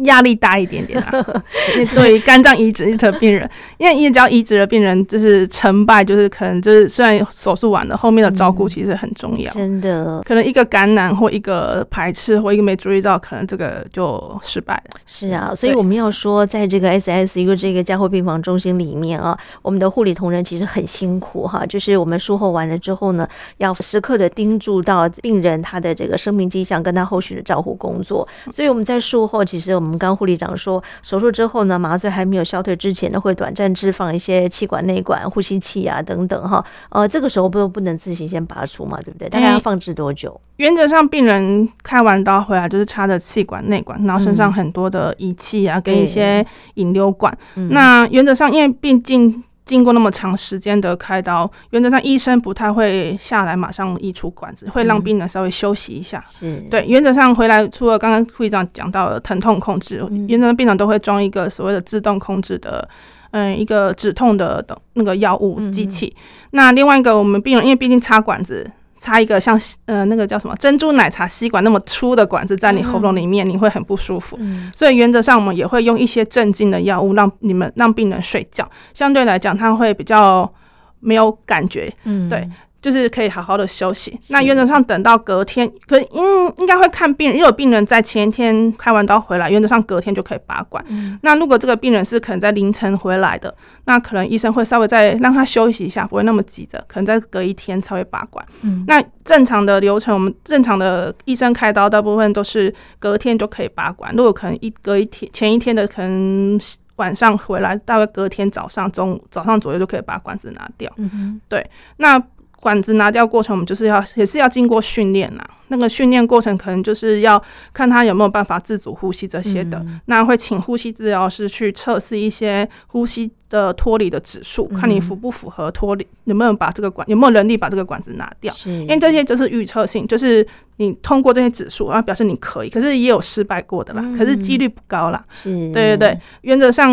[0.04, 1.12] 压力大一点点啊，
[1.96, 15.00] 对于肝脏移植的病人，因为因为只要移植的病人就是成败，就是可能就是虽然手术完了，后面的照顾其实很重要，真的，可能一个感染或一个排斥或一个没注意到，可能这个就失败了。
[15.06, 23.26] 是啊，所以我们要说，在这个 SICU 这个加护病房中心里面啊，我们的护理同仁其实很辛苦哈，就是我们术后完了之后呢，
[23.60, 29.74] 要时刻的盯住到病人他的这个生命迹象跟他后续的照护工作，所以我们在术后其实。
[29.76, 36.64] 我们刚护理长说，手术之后呢，麻醉还没有消退之前呢，会短暂置放一些气管内管、呼吸器啊等等哈。
[36.90, 39.30] 呃，这个时候不不能自行先拔出嘛，对不对？
[39.30, 40.40] 大概要放置多久？
[40.58, 46.46] 原则上，病人开完刀回来就是插着气管内管，然后身上很多的仪器啊，跟一些
[46.76, 47.38] 引流管。
[47.70, 49.44] 那原则上，因为毕竟。
[49.66, 56.24] 经过那么长时间的开刀，原则上医生不太会下来马上移出管子，会让病人稍微休息一下。
[56.28, 62.88] 是对，原则上回来除了刚刚护士长讲到的疼痛控制，原则上病人都会装一个所谓的自动控制的，
[63.32, 66.16] 嗯，一个止痛的的那个药物机器。
[66.52, 68.70] 那另外一个，我们病人因为毕竟插管子。
[69.00, 74.40] 插一个像呃那个叫什么珍珠奶茶吸管那么粗的管子在你喉咙里面，你会很不舒服。
[74.76, 80.52] 所以原则上我们也会用一些镇静的药物让你们让病人睡觉，相对来讲他会比较
[81.00, 81.94] 没有感觉。
[82.04, 82.50] 嗯，对。
[82.86, 84.16] 就是可以好好的休息。
[84.30, 90.86] 那原则上等到隔天，可应应该会看病人，因为有病人在前一天开完刀回来，原则上隔天就可以拔管。
[90.88, 93.52] 嗯、那如果这个病人是可能在凌晨回来的，
[93.86, 98.46] 那可能医生会稍微再让他休息一下，不会那么急着，可能再隔一天才会拔管。
[98.62, 104.14] 嗯、那正常的流程，我们正常的医生开刀大部分都是隔天就可以拔管。
[104.16, 106.60] 如果可能一隔一天前一天的可能
[106.98, 110.92] 晚上回来，大概隔天早上中午早上左右就可以把管子拿掉。
[110.98, 111.68] 嗯哼对，
[111.98, 112.22] 那。
[112.66, 115.48] 管子拿掉过程，我们就是要也是要经过训练呐。
[115.68, 117.40] 那个训练过程可能就是要
[117.72, 119.78] 看他有没有办法自主呼吸这些的。
[119.86, 128.52] 嗯、那会请呼吸治疗师去测试一些呼吸的脱离的指数，嗯、看你符不符合脱离，有没有把这个管有没有能力把这个管子拿掉。
[128.52, 130.44] 是因为这些就是预测性，就是
[130.78, 135.24] 你通过这些指数，然后表示你可以，可是也有失败过的啦，嗯、可是几率不高啦。
[135.30, 136.92] 是，对对对，原则上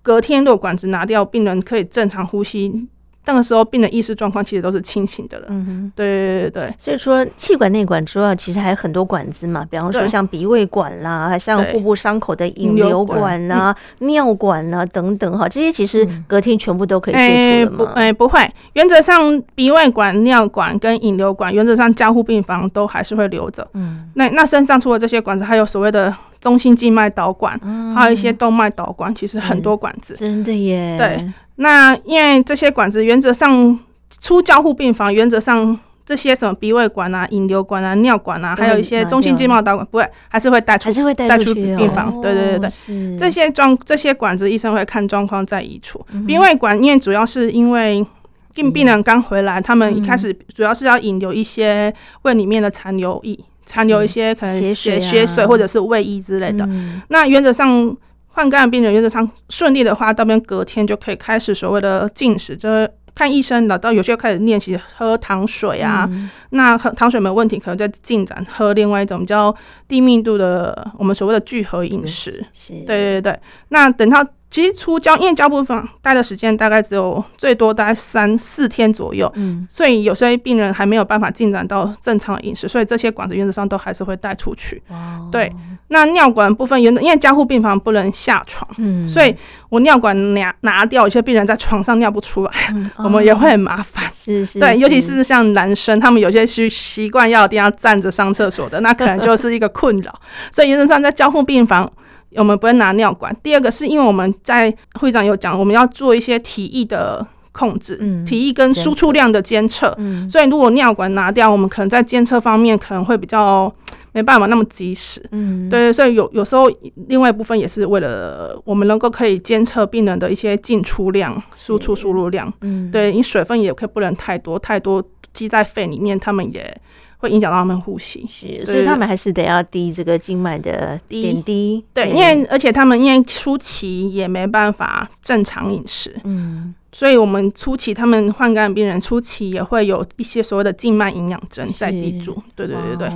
[0.00, 2.86] 隔天如果管子拿掉，病人可以正常呼吸。
[3.28, 5.46] 那个时候，病人意识状况其实都是清醒的了。
[5.50, 6.74] 嗯哼，对对对。
[6.78, 17.92] 所以除了气管内管之外，其实还有很多管子嘛，比方说像鼻胃管啦，对像腹部伤口的引流管啦、对尿管啦等等哈，这些其实隔天全部都可以切除的吗？
[17.96, 18.40] 哎、欸欸，不会。
[18.72, 23.68] 原则上，鼻胃管、尿管跟引流管，原则上加护病房都还是会留着。
[23.74, 30.14] 嗯，那那身上除了这些管子，还有所谓的中心静脉导管，嗯、还有一些动脉导管，其实很多管子。
[30.14, 30.96] 真的耶。
[30.96, 31.30] 对。
[31.60, 33.76] 那因为这些管子原则上
[34.20, 42.14] 出交护病房，原则上这些什么鼻胃管啊、引流管啊、尿管啊，还有一些中心静脉导管，不会还是会带出，还是会带出病房。
[42.14, 46.00] 哦、对对对对，这些状这些管子医生会看状况再移除。
[46.26, 48.06] 鼻胃、管因为主要是因为
[48.54, 51.92] 病病人刚回来，嗯、他们一开始主要是要引流一些
[52.22, 56.64] 胃里面的残留液，残留一些可能血血水或者是胃液之类的。
[56.66, 57.96] 嗯、那原则上。
[58.38, 63.76] 换肝的病人原则上顺利的话，到边隔天就可以开始所谓的进食，就是看医生了。
[63.76, 69.52] 到有些开始练习喝糖水啊，嗯、那喝糖水没问题，可能在进展喝另外一种比较
[69.88, 72.46] 低密度的我们所谓的聚合饮食。
[72.52, 73.40] 是，对对对。
[73.70, 74.24] 那等到。
[74.50, 84.82] 其实出胶，因为胶部房待的时间大概只有最多大概三四天左右，嗯，所以有些病人还没有办法进展到正常的饮食，所以这些管子原则上都还是会带出去。
[84.88, 85.52] 哦，对，
[85.88, 89.34] 那尿管部分原则因为加护病房不能下床，嗯，所以
[89.68, 94.04] 我尿管拿拿掉，有些病人在床上尿不出来，嗯、 我们也会很麻烦。
[94.14, 100.20] 是是，对，尤其是像男生，他们有些是习惯要一定要站着上厕所的，那可能就是一个困扰。
[100.50, 101.92] 所以原则上在加护病房。
[102.36, 103.34] 我们不会拿尿管。
[103.42, 109.94] 第二个是因为我们在会长有讲，我们要做一些体液的控制，嗯、体液跟输出量的监测。
[109.98, 113.72] 嗯、所以如果尿管拿掉，我们可能在监测方面可能会比较
[114.12, 115.26] 没办法那么及时。
[115.32, 116.70] 嗯，对，所以有有时候
[117.08, 122.52] 另外一部分也是为了我们能够可以监测病人的一些进出量、输出输入量。
[122.60, 126.80] 嗯，对，你水分也可以不能太多，太多积在肺里面，他们也。
[127.18, 131.84] 会影响到他们呼吸，是，所以他们还是得要滴这个静脉的点滴。
[131.92, 142.40] 对，因为而且他们因为初期也没办法正常饮食，嗯，所以我们初期他们患肝病人初期也会有一些所谓的静脉营养针在滴注。
[142.54, 143.10] 对对对对，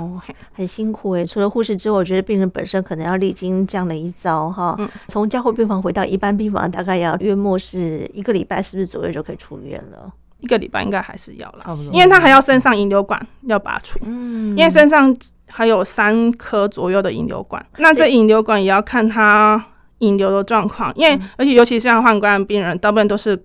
[0.51, 1.25] 很辛苦诶。
[1.25, 4.77] 除了护士之外，我觉得病人本身可能要历经这样的一遭哈。
[5.07, 10.13] 从加护病房回到一般病房，大概要约莫是一个礼拜，是不是左右就可以出院了？
[10.43, 15.15] 一个礼拜应该还是要了，因为他还要身上引流管要拔除，嗯，因为身上
[15.47, 19.63] 还有三颗左右的引流管，那这引流管也要看他
[19.99, 23.41] 引流的状况，因为而且尤其是像患肝的病人，大部分都是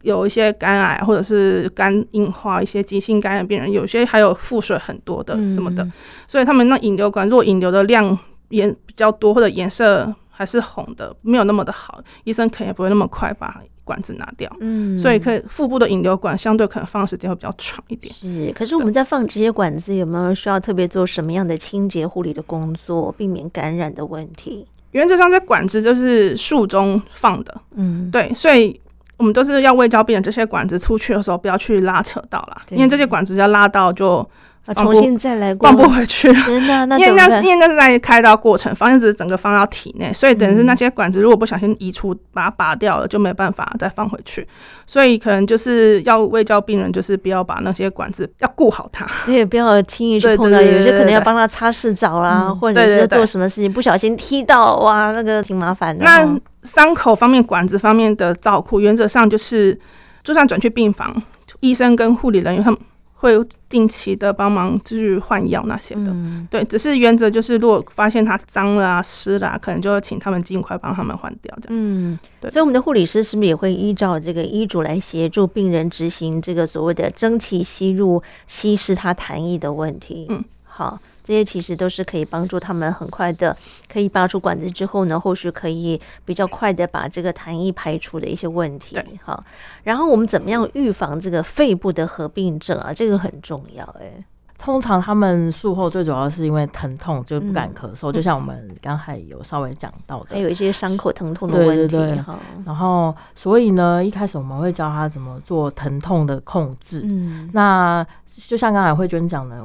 [0.00, 5.86] 有一些肝癌或者是肝硬化、一些急性肝炎病人，有些还有腹水很多的什么的，
[6.26, 13.60] 所以他们那引流管如果引流的量颜比较多或者颜色还是红的，没有那么的好，医生可能也不会那么快把。
[13.84, 18.12] 管子拿掉，嗯，所以可以腹部的引流管相对可能放的时间会比较长一点。
[18.12, 24.66] 是，可是我们在放这些管子，有没有需要特别做什么样的清洁护理的工作，避免感染的问题？
[24.92, 28.80] 原则上，这管子就是术中放的，嗯，对，所以
[29.16, 34.28] 我们都是要卫教病人，这些管子出去的时候不要去拉扯到啦，因为这些管子要拉到就。
[34.66, 44.46] 啊，重新再来过，放不回去，真的，那 因为那是因为那是在开刀过程，方子整个放到体内，所以等于是那些管子如果不小心移除，把它拔掉了，就没办法再放回去，
[44.86, 56.04] 所以可能就是要为教病人，就是不要把那些管子要顾好它，对，不要轻易去碰到，有些可能要帮他擦拭澡啦，或者是做什么事情不小心踢到，哇，那个挺麻烦的。
[56.04, 59.78] 那伤口方面、管子方面的照顾，原则上就是，
[60.22, 61.14] 就算转去病房，
[61.60, 62.80] 医生跟护理人员他们。
[63.24, 71.56] 会定期的帮忙，就是换药那些的，嗯、对，只是原则就是，如果发现它脏了啊、湿了啊，可能就要请他们尽快帮他们换掉。
[71.68, 72.50] 嗯，对。
[72.50, 80.26] 所以我们的护理师是不是也会依照这个医嘱来协助病人执行这个所谓的蒸汽吸入、稀释它痰液的问题？
[80.28, 81.00] 嗯，好。
[81.24, 83.56] 这些其实都是可以帮助他们很快的
[83.90, 88.98] 可以拔出管子之后呢，后续可以比较快的把这个痰液排除的一些问题。
[89.22, 89.42] 好，
[89.82, 92.92] 然后我们怎么样预防这个肺部的合并症啊？
[92.92, 94.22] 这个很重要哎。
[94.58, 101.88] 通常他们术后最主要是因为疼痛，就不敢咳嗽，嗯、就像我们刚才有稍微讲到的，还有一些伤口疼痛的问题。
[101.88, 102.24] 对对对。
[102.64, 107.02] 然后，所以呢，一开始我们会教他怎么做疼痛的控制。
[107.04, 107.50] 嗯。
[107.52, 108.06] 那
[108.36, 109.56] 就像刚才慧娟讲的。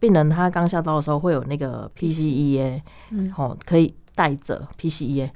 [0.00, 5.30] 病人他刚下刀的时候会有那个 PCEA，嗯，哦，可以带着 PCEA，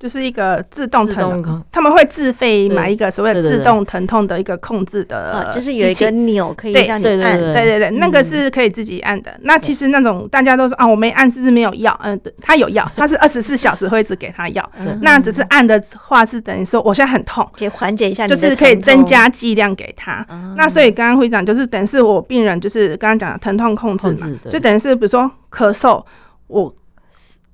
[0.00, 9.30] 就是一个自动疼痛，他们会自费买一个所谓的自动疼痛的一个控制的，就是有一个钮可以让你按，对对对，那个是可以自己按的。
[9.42, 11.94] 那其实那种大家都说啊，我没按，是不是没有药？
[12.02, 14.72] 嗯，他有药，他是二十四小时会一直给他药。
[15.02, 20.26] 那只是按的话是等于说我现在很痛，可以缓解一下，就是可以增加剂量给他。
[20.56, 26.02] 那所以刚刚会长就是等于是我病人就是刚刚讲的疼痛控制嘛，就等于是比如说咳嗽
[26.46, 26.74] 我。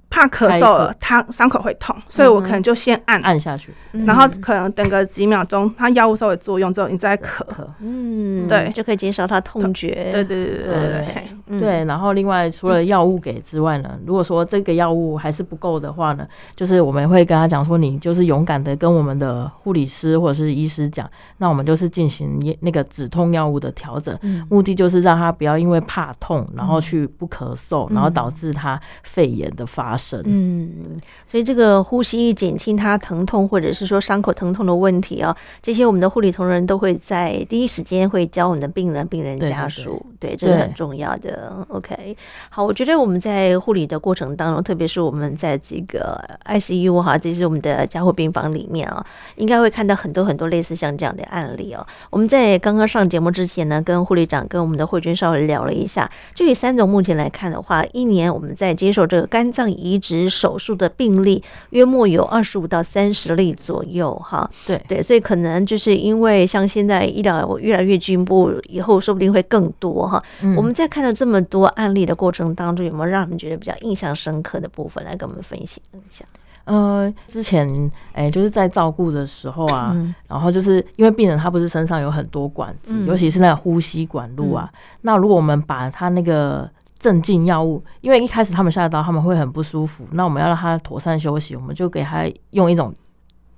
[0.09, 3.21] 怕咳嗽了，他伤口会痛，所以我可能就先按。
[3.23, 7.45] 按下去，然后可能等个几秒钟，他药物稍微作用之后，你再咳，
[7.81, 10.11] 嗯，对，就可以减少他痛觉。
[10.13, 11.05] 对对对对
[11.49, 11.85] 对对。
[11.85, 24.17] 然后另外除了药物给之外呢，如果说这个药物还是不够的话呢，就是我们会跟他讲说，你就是勇敢的跟我们的护理师或者是医师讲，那我们就是进行那个止痛药物的调整，
[24.49, 30.23] 目的就是让他不要因为怕痛，然后去不咳嗽，然后导致他肺炎的发发生。
[30.25, 41.67] 嗯，所以这个呼吸减轻他疼痛，或者是说伤口疼痛的问题啊，这些我们的护理同仁都会在第一时间会教我们的病人、病人家属，对，对，对，对，这是很重要的。
[41.69, 42.17] OK，
[42.51, 49.05] 好，我觉得我们在护理的过程当中，特别是我们在这个 ICU 哈，这是我们的加护病房里面啊，
[49.37, 51.87] 应该会看到很多很多类似像这样的案例哦。
[52.11, 64.51] 我们在刚刚上节目之前呢，跟护理长跟我们的慧君稍微聊了一下，就以三种目前来看的话，一年我们在接受这个肝脏移植手术的病例，约莫有二十五到三十例左右哈。
[64.67, 70.23] 对对，所以可能就是因为像现在医疗越来越进步，以后说不定会更多哈。
[70.43, 76.25] 嗯、我们在看到这么多案例的过程当中，有没有让你们觉得比较印象深刻的部分来跟我们分析一下？
[76.65, 77.65] 呃，之前
[78.13, 84.69] 哎、欸，就是在照顾的时候啊，嗯、然后就是因为病人他不是身上有很多管子，嗯、尤其是那个呼吸管路啊。
[84.73, 86.69] 嗯、那如果我们把他那个
[87.07, 92.93] 镇静药物，因为一开始他们下刀他们会很不舒服，那我们要让他妥善休息，我们就给他用一种。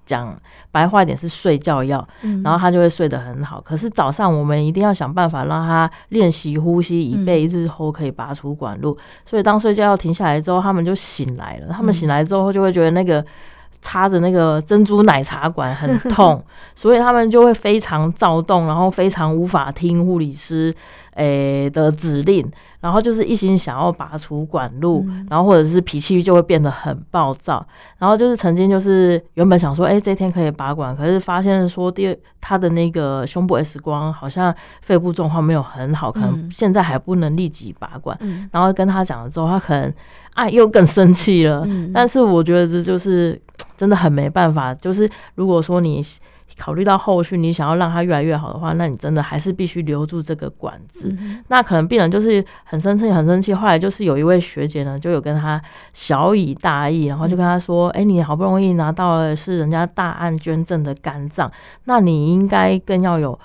[0.08, 0.34] 讲
[0.72, 2.02] 白话一点是睡觉药，
[2.42, 3.60] 然后他就会睡得很好。
[3.60, 8.96] 可是早上我们一定要想办法让他练习呼吸，以备日后可以拔出管路。
[9.26, 11.66] 所以当睡觉药停下来之后，他们就醒来了。
[11.70, 13.22] 他们醒来之后就会觉得那个
[13.82, 16.42] 插着那个珍珠奶茶管很痛，
[16.74, 20.74] 所以他们就会非常躁动，然后非常无法听护理师
[21.16, 22.50] 诶的指令。
[22.80, 27.66] 然后就是一心想要拔除管路，嗯、然后或者是脾气就会变得很暴躁。
[27.98, 38.16] 然后就是曾经就是原本想说，哎，这天可以拔管，可是发现说第二他的那个胸部 X 光好像肺部状况没有很好，可能现在还不能立即拔管。
[38.20, 39.92] 嗯、然后跟他讲了之后，他可能
[40.34, 41.64] 啊又更生气了。
[41.66, 43.40] 嗯、但是我觉得这就是
[43.76, 44.72] 真的很没办法。
[44.74, 46.02] 就是如果说你。
[46.58, 51.10] 考虑到后续你想要让它越来越好的话，那你真的还是必须留住这个管子。
[51.20, 53.54] 嗯、那可能病人就是很生气，很生气。
[53.54, 55.60] 后来就是有一位学姐呢，就有跟他
[55.92, 61.50] 小以大义，然后就跟他说：“哎、嗯欸，你好不容易拿到了是人家大案捐赠的肝脏，
[61.84, 63.38] 那你应该更要有，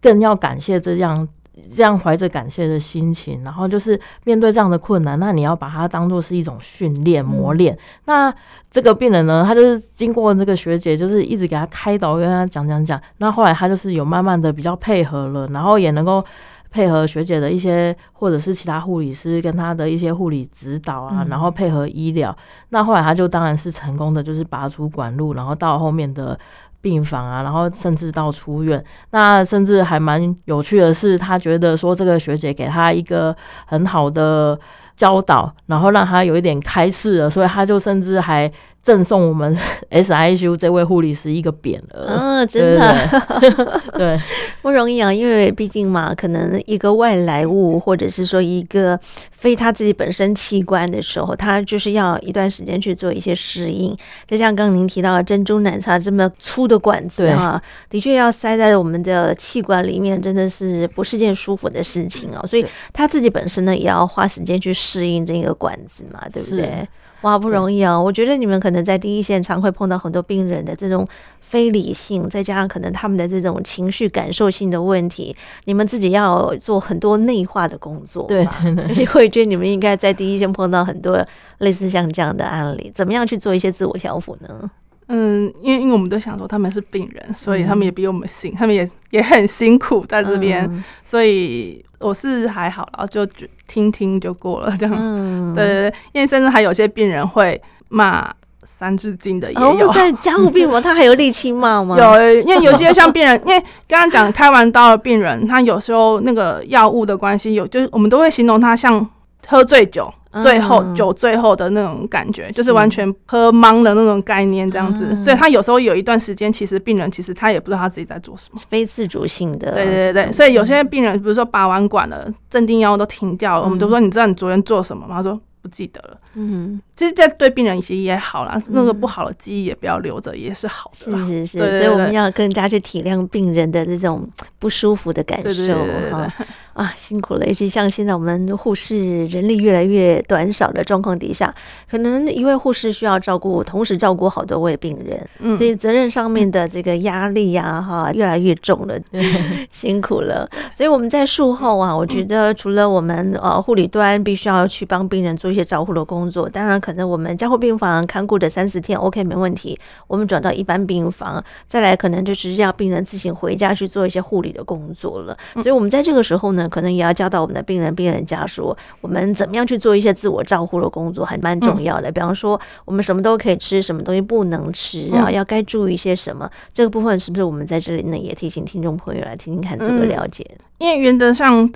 [0.00, 1.28] 更要感谢这样。”
[1.74, 7.74] 这样怀着感谢的心情，然后就是面对这样的困难，那你要把它当做是一种训练磨练。
[7.74, 8.34] 嗯、那
[8.70, 13.00] 这个病人呢，他就是经过这个学姐，就是一直给他开导，跟他讲讲讲。
[13.18, 16.22] 那后来他就是有慢慢的比较配合了，然后也能够
[16.70, 22.36] 配合学姐的一些，或者是其他护理师跟他的一些护理指导啊，嗯、然后配合医疗。
[22.68, 26.38] 那后来他就当然是成功的，就是拔出管路，然后到后面的。
[26.86, 33.34] 病房啊，然后甚至到出院，那甚至还蛮有趣的是，他觉得说这个学姐给他一个
[33.66, 34.56] 很好的
[34.96, 38.48] 教导，然后让他有一点开示了，所以他就甚至还。
[38.86, 39.52] 赠送我们
[39.90, 43.08] SICU 这位护理师一个匾额，啊，真的，
[43.40, 44.20] 对，对，对，对，
[44.62, 48.96] 不容易啊，因为毕竟嘛，可能一个外来物，或者是说一个
[49.32, 53.92] 非他自己本身器官的时候，他就是要一段时间去做一些适应。
[54.24, 57.60] 就像刚刚您提到的珍珠奶茶这么粗的管子啊，
[57.90, 62.46] 的确要塞在我们的气管里面，真的是不是件舒服的事情哦。
[62.46, 66.88] 所以他自己本身呢，也要花时间去适应这个管子嘛，对不对？
[67.22, 68.00] 哇，不容易啊！
[68.00, 71.06] 我觉得你们可能在第一线常会碰到很多病人的这种
[71.40, 78.24] 非理性，再加上可能他们的这种情绪感受性的问题，你们自己要做很多内化的工作。
[78.26, 81.24] 对，对，对，而且会觉得你们应该在第一线碰到很多
[81.58, 84.70] 类似像这样的案例，怎么样去做一些自我调服呢？
[85.08, 93.24] 嗯，因为因为我们都想说他们是病人，所以他们也比我们辛，他们也也很辛苦在这边，嗯、所以我是还好，然后就
[93.68, 94.94] 听听就过了这样。
[94.98, 98.34] 嗯，对对对，因为甚至还有些病人会骂
[98.64, 101.94] 三字经的也有，哦、在家务病房他还有力气骂吗？
[101.98, 109.08] 有，因为有些像病人，因为刚刚讲开完刀的病人，他有时候那个药物的关系，有就是我们都会形容他像
[109.46, 110.12] 喝醉酒。
[110.42, 115.16] 最后酒最后的那种感觉，就是完全喝懵的那种概念，这样子。
[115.16, 119.72] 所以他有时候有一段时间，其实病人其实他也不知道他自己在做什么，非自主性的。
[119.72, 125.16] 对对对，所以有些病人，比如说拔完管了，镇定药都停掉了，我们都说，你知道你昨天做什么吗？
[125.16, 126.16] 他说不记得了。
[126.34, 131.16] 嗯，其实这对病人其实也好啦，那个不好的记忆也不要留着，也是好的。
[131.18, 134.26] 是是是，所以我们要更加去体谅病人的这种
[134.58, 135.74] 不舒服的感受
[136.10, 136.32] 啊。
[136.76, 137.46] 啊，辛苦了！
[137.46, 141.54] 尤其像现在我们护士人力越来越短少的状况底下，
[141.90, 149.24] 可能一位护士需要照顾，同时照顾好多位病人，嗯、所以责任上面的这个压力呀、啊，哈，越来越重了，嗯、
[149.72, 150.46] 辛苦了。
[150.76, 159.76] 所以我们在术后啊，我觉得除了我们呃护理端必须要去帮病人做一些照护的工作，当然可能我们加护病房看顾的三四天 OK 没问题，
[160.06, 165.36] 我们转到一般病房，再来可能就是要病人自行回家去做一些护理的工作了。
[165.54, 166.68] 所以我们在这个时候呢。
[166.76, 172.10] 可能也要教导我们的病人、病人家属，我们怎么样去做一些自我照护的工作，还蛮重要的。
[172.10, 180.44] 嗯、比方说，我们什么都可以吃，什么东西不能吃，然后要该注意一些什么，嗯、这个部分是不是我们在这里呢也提醒听众朋友来听听看，做个了解？
[180.50, 181.70] 嗯、因为原则上。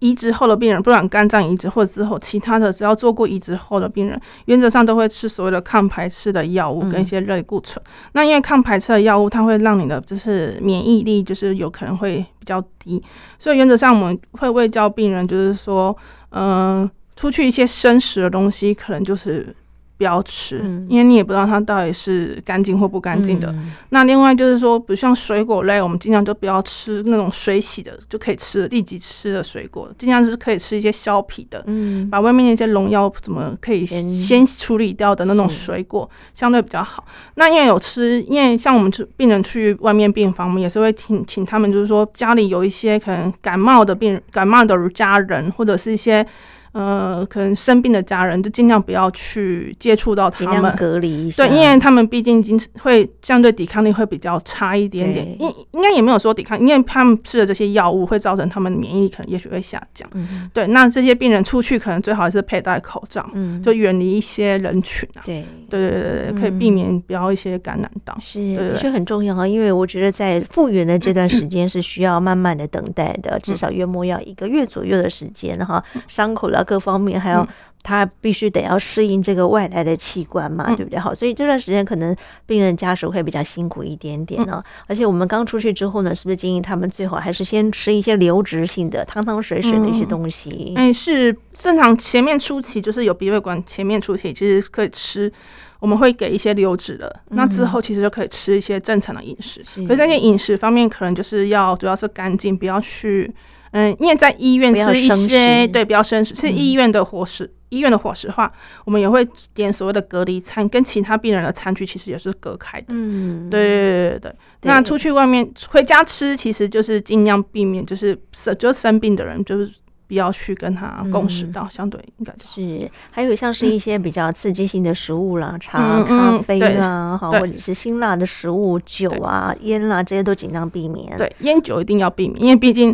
[0.00, 7.80] 移植后的病人，不管肝脏移植或者之后其他的，只要做过移植后的病人，原则上都会吃所谓的抗排斥的药物跟一些类固醇。
[8.12, 13.00] 那因为抗排斥的药物，它会让你的就是免疫力就是有可能会比较低，
[13.38, 15.96] 所以原则上我们会卫教病人，就是说，
[16.30, 19.54] 嗯、出去一些生食的东西，可能就是。
[20.00, 20.56] 不要吃，
[20.88, 23.52] 因为你也不知道它到底是干净或不干净的。
[23.52, 37.04] 嗯、那另外就是说，比如像水果类，我们尽量就不要吃那种水洗的就可以吃的、立即吃的水果，尽量是可以吃一些削皮的，嗯，把外面那些农药怎么可以先处理掉的那种水果，相对比较好。
[37.34, 46.26] 那因为有吃，因为像我们病人去外面病房，我们也是会请请他们，就是说家里有一些可能感冒的病人、感冒的家人或者是一些。
[46.72, 51.44] 呃，可能生病的家人就尽量不要去接触到他们，隔离一下。
[51.44, 55.26] 对，因为他们毕竟已经会相对抵抗力会比较差一点点。
[55.40, 60.08] 应应该也没有说抵抗，因为他们吃的这些药物会造成他们的免疫力可能也许会下降。
[60.14, 65.22] 嗯、对，那这些病人出去可能最好还是佩戴口罩，嗯、就远离一些人群啊。
[65.24, 68.16] 对，对对对对，可以避免不要一些感染到。
[68.20, 76.59] 是，的确很重要啊，因为我觉得在复原的这段时间是需要慢慢的等待的，嗯、至少月末要一个月左右的时间哈，伤口了。
[76.62, 77.46] 各方面还有，
[77.82, 80.98] 他必须得要适应这个外来的器官嘛，嗯、对不对？
[80.98, 82.14] 好，所以这段时间可能
[82.46, 84.62] 病人家属会比较辛苦一点点呢。
[84.64, 90.74] 嗯、而且我们刚出去之后呢，是不是建议他们最好还是先吃一些流质性的汤汤水水的一些东西？
[90.76, 95.32] 哎、嗯，是正常前面初期就是有鼻胃管，前面初期其实可以吃，
[95.78, 97.08] 我们会给一些流质的。
[97.30, 99.62] 嗯、那之后其实就可以吃一些正常的饮食。
[99.62, 103.32] 是可是那些饮食方面，可能就是要主要是干净，不要去。
[103.72, 108.52] 嗯，因为在医院吃一些对，比较生食，是医院的伙食，嗯、医院的伙食话，
[108.84, 112.86] 我们也会点所谓的隔离餐，跟其他病人的餐具其实也是隔开的。
[112.90, 114.34] 嗯，对对对对对。
[114.62, 119.70] 那出去外面回家吃，其实就是尽量避免，就是生就生病的人就是。
[120.10, 131.16] 不要去跟他共识到，相对应该是还有像是一些比较刺激性的食物啦，茶、咖啡啦，哈，或者是辛辣的食物、酒啊、烟啦，这些都尽量避免。
[131.16, 132.92] 对，烟酒一定要避免，因为毕竟。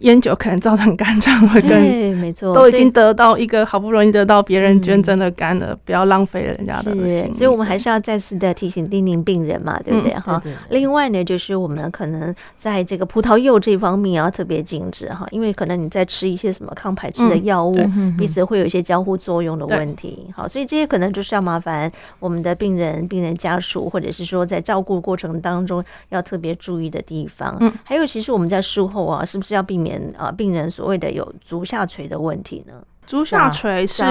[0.00, 6.92] 烟酒可能造成肝脏会更，对，没错，都已经得到一个好不容易得到别人捐赠的肝了，嗯、不要浪费人家的。
[6.92, 10.12] 是，所以我们还是要再次的提醒叮咛病人嘛，对不对？
[10.14, 10.52] 哈、嗯。
[10.70, 20.26] 另外呢，就是我们可能在这个葡萄柚这方面要特别禁止哈，因为可能你在吃一些什么抗排斥的药物，嗯、彼此会有一些交互作用的问题。
[20.34, 21.88] 好，所以这些可能就是要麻烦
[22.18, 27.56] 我们的病人、病人家属，或者是说在照顾过程当中要特别注意的地方。
[27.60, 29.83] 嗯，还有，其实我们在术后啊，是不是要避免？
[29.84, 32.72] 免啊，病人所谓的有足下垂的问题呢？
[33.06, 34.02] 足下垂是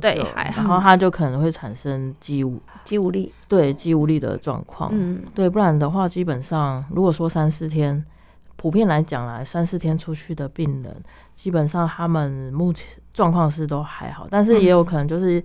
[0.00, 0.24] 对，
[0.54, 4.90] 然后它就可能会产生肌无肌无力，对肌无力的状况。
[4.92, 8.04] 嗯，对，不然的话，基本上如果说三四天，
[8.54, 10.96] 普遍来讲来三四天出去的病人，
[11.34, 15.42] 基本上他们目前状况是都还好，但是也有可能就是。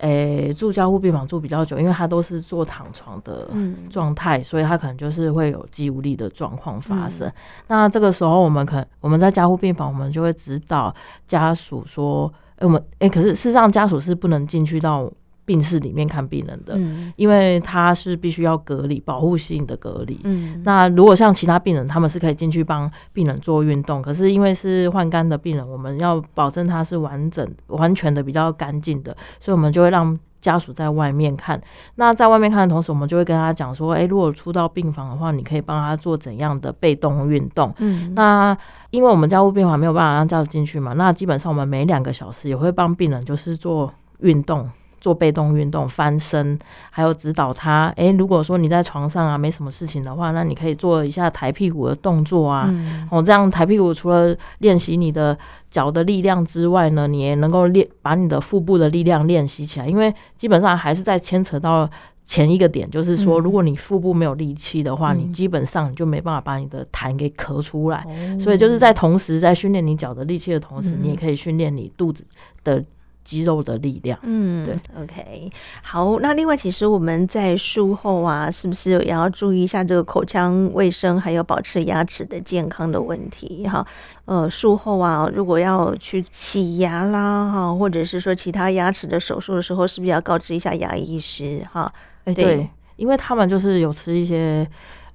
[0.00, 3.48] 诶、欸，住加护病房住比较久，因为他都是坐躺床的
[3.90, 7.28] 状态，嗯、所以他可能就是会有肌无力的状况发生。
[7.28, 7.32] 嗯、
[7.68, 10.94] 那这个时候，我们可我们在加护病房，我们就会指导
[11.26, 15.10] 家属说：“诶、欸，我们诶、欸，可是事实上家属是不能进去到。”
[15.50, 20.16] 病室里面看病人的，嗯、因为他是必须要隔离，保护性的隔离。
[20.22, 31.60] 嗯，那如果像其他病人，他们是可以进去帮病人做运动，可是因为是换肝的病人，我们要保证他是完整、完全的、比较干净的，所以我们就会让家属在外面看。
[31.96, 38.56] 那在外面看的同时，我们就会跟他讲说：“诶、欸，如果出到病房的话，你可以帮他做怎样的被动运动？”嗯，那
[38.90, 44.70] 因为我们家务病房没有办法让家属进去嘛，那基本上我们每两个小时也会帮病人就是做运动。
[45.00, 46.58] 做被动运动、翻身，
[46.90, 47.92] 还有指导他。
[47.96, 52.66] 诶、欸，如果说你在床上啊，没什么事情的话，那你可以做一下抬屁股的动作啊。
[52.68, 55.36] 嗯、哦，这样抬屁股除了练习你的
[55.70, 59.88] 脚的力量之外呢，你也能够练把你的腹部的力量练习起来。
[59.88, 61.88] 因为基本上还是在牵扯到
[62.22, 68.04] 前一个点，就是说，如果你腹部没有力气的话，嗯、你基本上你就没办法把你的痰给咳出来。
[68.08, 72.22] 嗯、所以就是在同时在训练你脚的力气的同时，嗯、你也可以训练你肚子
[72.62, 72.84] 的。
[73.30, 75.48] 肌肉的力量，嗯，对，OK，
[75.84, 83.68] 好，那另外，其实我们在术后啊，是不是也要注意一下这个口腔卫生，还有保持牙齿的健康的问题？
[83.68, 83.86] 哈，
[84.24, 91.64] 呃，术后啊，如果要去洗牙啦，哈，或者是说其他牙齿的手术的时候，是不是要告知一下牙医师？
[91.72, 91.88] 哈，
[92.34, 94.68] 对，因为他们就是有吃一些。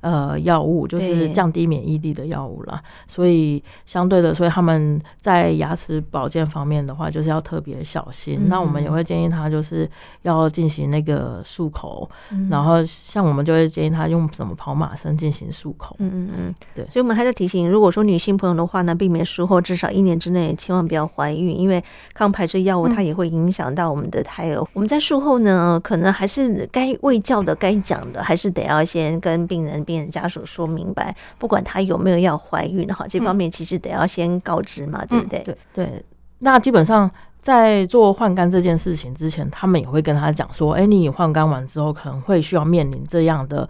[0.06, 2.80] 呃药物，就是降低免疫力的药物啦。
[3.08, 8.38] 所以相对的，所以他们在牙齿保健方面的话，就是要特别小心。
[8.44, 9.90] 嗯、那我们也会建议他就是
[10.22, 15.96] 要进行那个漱口，嗯、然后像我们就会建议他用什么跑马声进行漱口。
[15.98, 16.88] 嗯嗯嗯，对。
[16.88, 21.84] 所以我们还是提醒，如果说女性朋友的话呢，避免术后至少一年之内千万不要怀孕，因为
[22.14, 24.60] 抗排斥药物它也会影响到我们的胎儿。
[24.60, 35.40] 嗯、我们在术后呢，可能还是该喂教的、该讲的，还是得要先跟病人、病人家属说明白，不管他有没有要怀孕哈，这方面其实得要先告知嘛，嗯、对不对？
[35.40, 36.06] 对对。
[36.40, 37.10] 那基本上
[37.42, 43.68] 在做换肝这件事情之前，他们也会跟他讲说，哎，你换肝完之后可能会需要面临这样的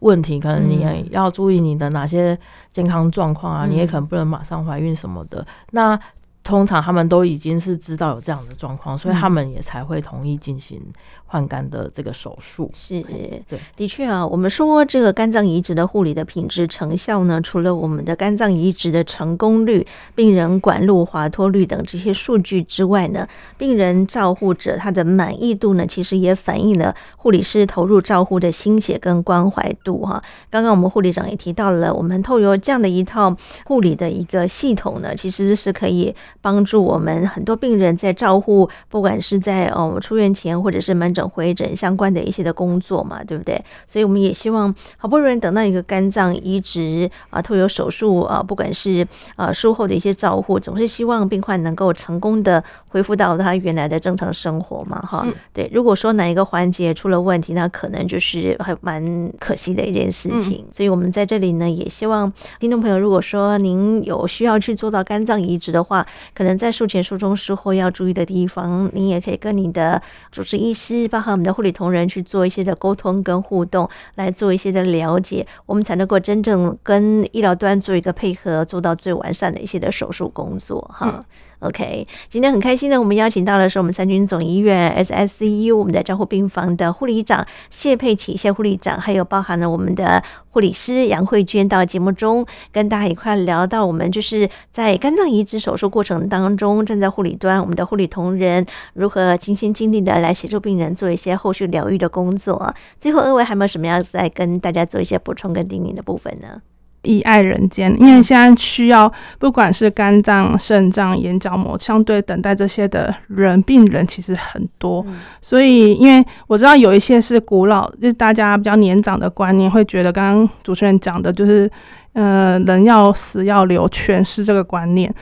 [0.00, 2.38] 问题，可能你也要注意你的哪些
[2.72, 5.46] 健康状况啊，你也可能不能马上怀孕什么的。
[5.72, 5.98] 那
[6.42, 10.80] 通常他们都已经是知道有这样的状况，所以他们也才会同意进行
[11.28, 12.68] 换肝的这个手术。
[12.74, 30.20] 是，对，的确啊，我们说这个肝脏移植的护理的品质成效呢，除了我们的肝脏移植的成功率、病人管路滑脱率等这些数据之外呢，病人照护者他的满意度呢，其实也反映了护理师投入照护的心血跟关怀度哈。
[30.50, 36.14] 刚刚我们护理长也提到了，我们透过这样的一套护理的一个系统呢，其实是可以。
[36.40, 43.58] 帮助我们很多病人在照护，不管是在哦出院前或者是门诊回诊相关的一些的工作嘛，对不对？
[43.86, 49.06] 所以我们也希望好不容易等到一个肝脏移植啊，透过手术啊，不管是
[49.36, 55.26] 啊术后的一些照护，总是希望病患能够成功的恢复到他原来的正常生活嘛，哈。
[55.52, 60.64] 对，如果说哪一个环节出了问题，那可能就是还蛮可惜的一件事情。
[60.70, 70.00] 所以我们在这里呢，也希望听众朋友，如果说您有需要去做到肝脏移植的话，可能在术前、术中、术后要注意的地方，你也可以跟你的
[70.30, 81.20] 主治医师，包括我们的护理同仁去做一些的沟通跟互动，来做一些的了解，我们才能够真正跟医疗端做一个配合，做到最完善的一些的手术工作，哈。
[81.60, 102.72] OK，今天很开心的，我们邀请到的是我们三军总医院 SSCU 我们的加护病房的护理长谢佩琪谢护理长，还有包含了我们的护理师杨慧娟到节目中跟大家一块聊到我们就是在肝脏移植手术过程当中，站在护理端，我们的护理同仁如何尽心尽力的来协助病人做一些后续疗愈的工作。
[103.00, 106.62] 最后，二位还有没有什么要再跟大家做一些补充跟叮咛的部分呢？
[107.02, 115.04] 以爱人间，因为现在需要不管是肝脏、肾脏、眼角膜，相对等待这些的人病人其实很多，
[115.40, 121.70] 所以因为我知道有一些是古老，就是大家比较年长的观念，会觉得刚刚主持人讲的就是，
[122.14, 125.12] 呃，人要死要留全是这个观念，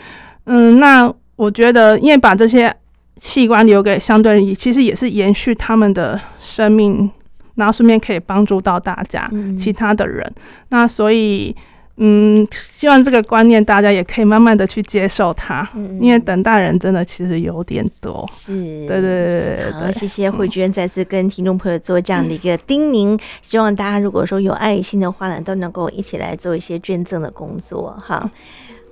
[0.47, 2.75] 嗯，那我觉得因为把这些
[3.21, 7.11] 器官留给相对人，其实也是延续他们的生命。
[7.57, 9.29] 然后顺便可以帮助到大家，
[9.59, 10.25] 其他的人。
[10.37, 11.55] 嗯、那所以，
[11.97, 18.29] 嗯，希望这个观念大家也可以慢慢的去接受它，嗯、因为等待人真的其实有点多。
[18.31, 18.53] 是，
[18.87, 19.73] 对对对。
[19.73, 27.97] 好，谢谢慧娟再次跟听众朋友做这样的一个叮咛，嗯、希望大家如果说有爱心的话呢，都能够一起来做一些捐赠的工作。
[28.07, 28.31] 哈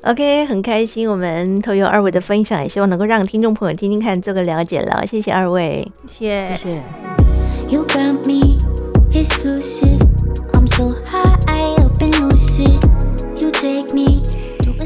[0.05, 5.05] ，OK，很开心我们投有二位的分享，也希望能够让听众朋友听听看，做个了解了。
[5.07, 6.57] 谢谢二位，谢谢。
[6.57, 7.24] 谢谢
[7.75, 8.61] You got me
[9.13, 9.99] exclusive.
[10.53, 12.31] I'm so high up and.
[13.41, 14.23] You take me.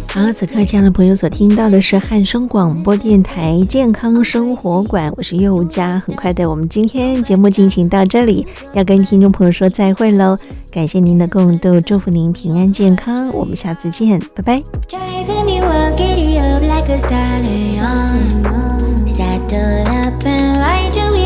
[0.08, 6.02] 好、此刻亲爱的朋友所听到的是汉声广播电台健康生活馆，我是佑佳。
[6.06, 10.38] 很快的，我们今天节目进行到这里，要跟听众朋友说再会喽。
[10.70, 14.62] 感谢您的共度，祝福您平安健康，我们下次见，拜拜。
[14.88, 15.60] Driving me,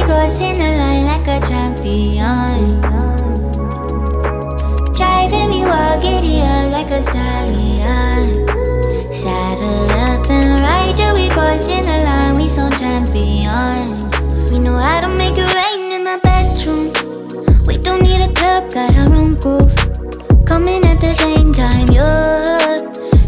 [0.05, 2.81] crossing the line like a champion.
[4.95, 8.47] Driving me wild, giddy up like a stallion.
[9.13, 12.35] Saddle up and ride till we crossing the line.
[12.35, 14.13] We some champions.
[14.51, 16.93] We know how to make it rain in the bedroom.
[17.67, 19.75] We don't need a club, got our own groove.
[20.47, 21.89] Coming at the same time.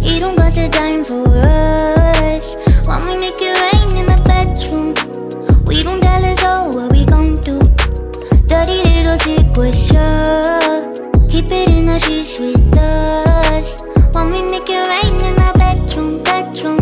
[0.02, 2.56] You don't got the time for us.
[2.86, 5.03] When we make it rain in the bedroom.
[8.46, 11.00] Dirty little secret shot.
[11.30, 13.82] Keep it in the sheets with us.
[14.14, 16.78] Want me make it rain in our bedroom, bedroom.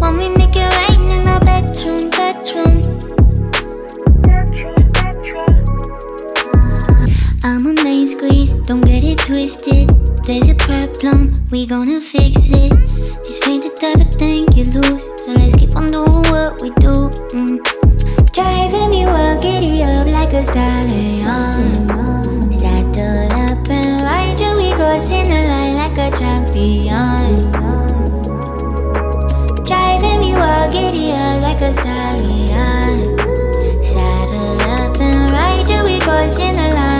[0.00, 2.82] Want me make it rain in our bedroom, bedroom.
[7.44, 9.88] I'm a main squeeze, don't get it twisted.
[10.24, 12.72] There's a problem, we gonna fix it.
[13.22, 15.04] This ain't the type of thing you lose.
[15.04, 17.08] So let's keep on doing what we do.
[17.30, 17.75] Mm.
[18.32, 21.88] Driving me wild, giddy up like a stallion.
[22.52, 27.50] Saddle up and ride you, we crossing the line like a champion.
[29.64, 30.72] Driving me wild,
[31.12, 33.16] up like a stallion.
[33.82, 35.32] Saddle up and
[36.54, 36.95] the line.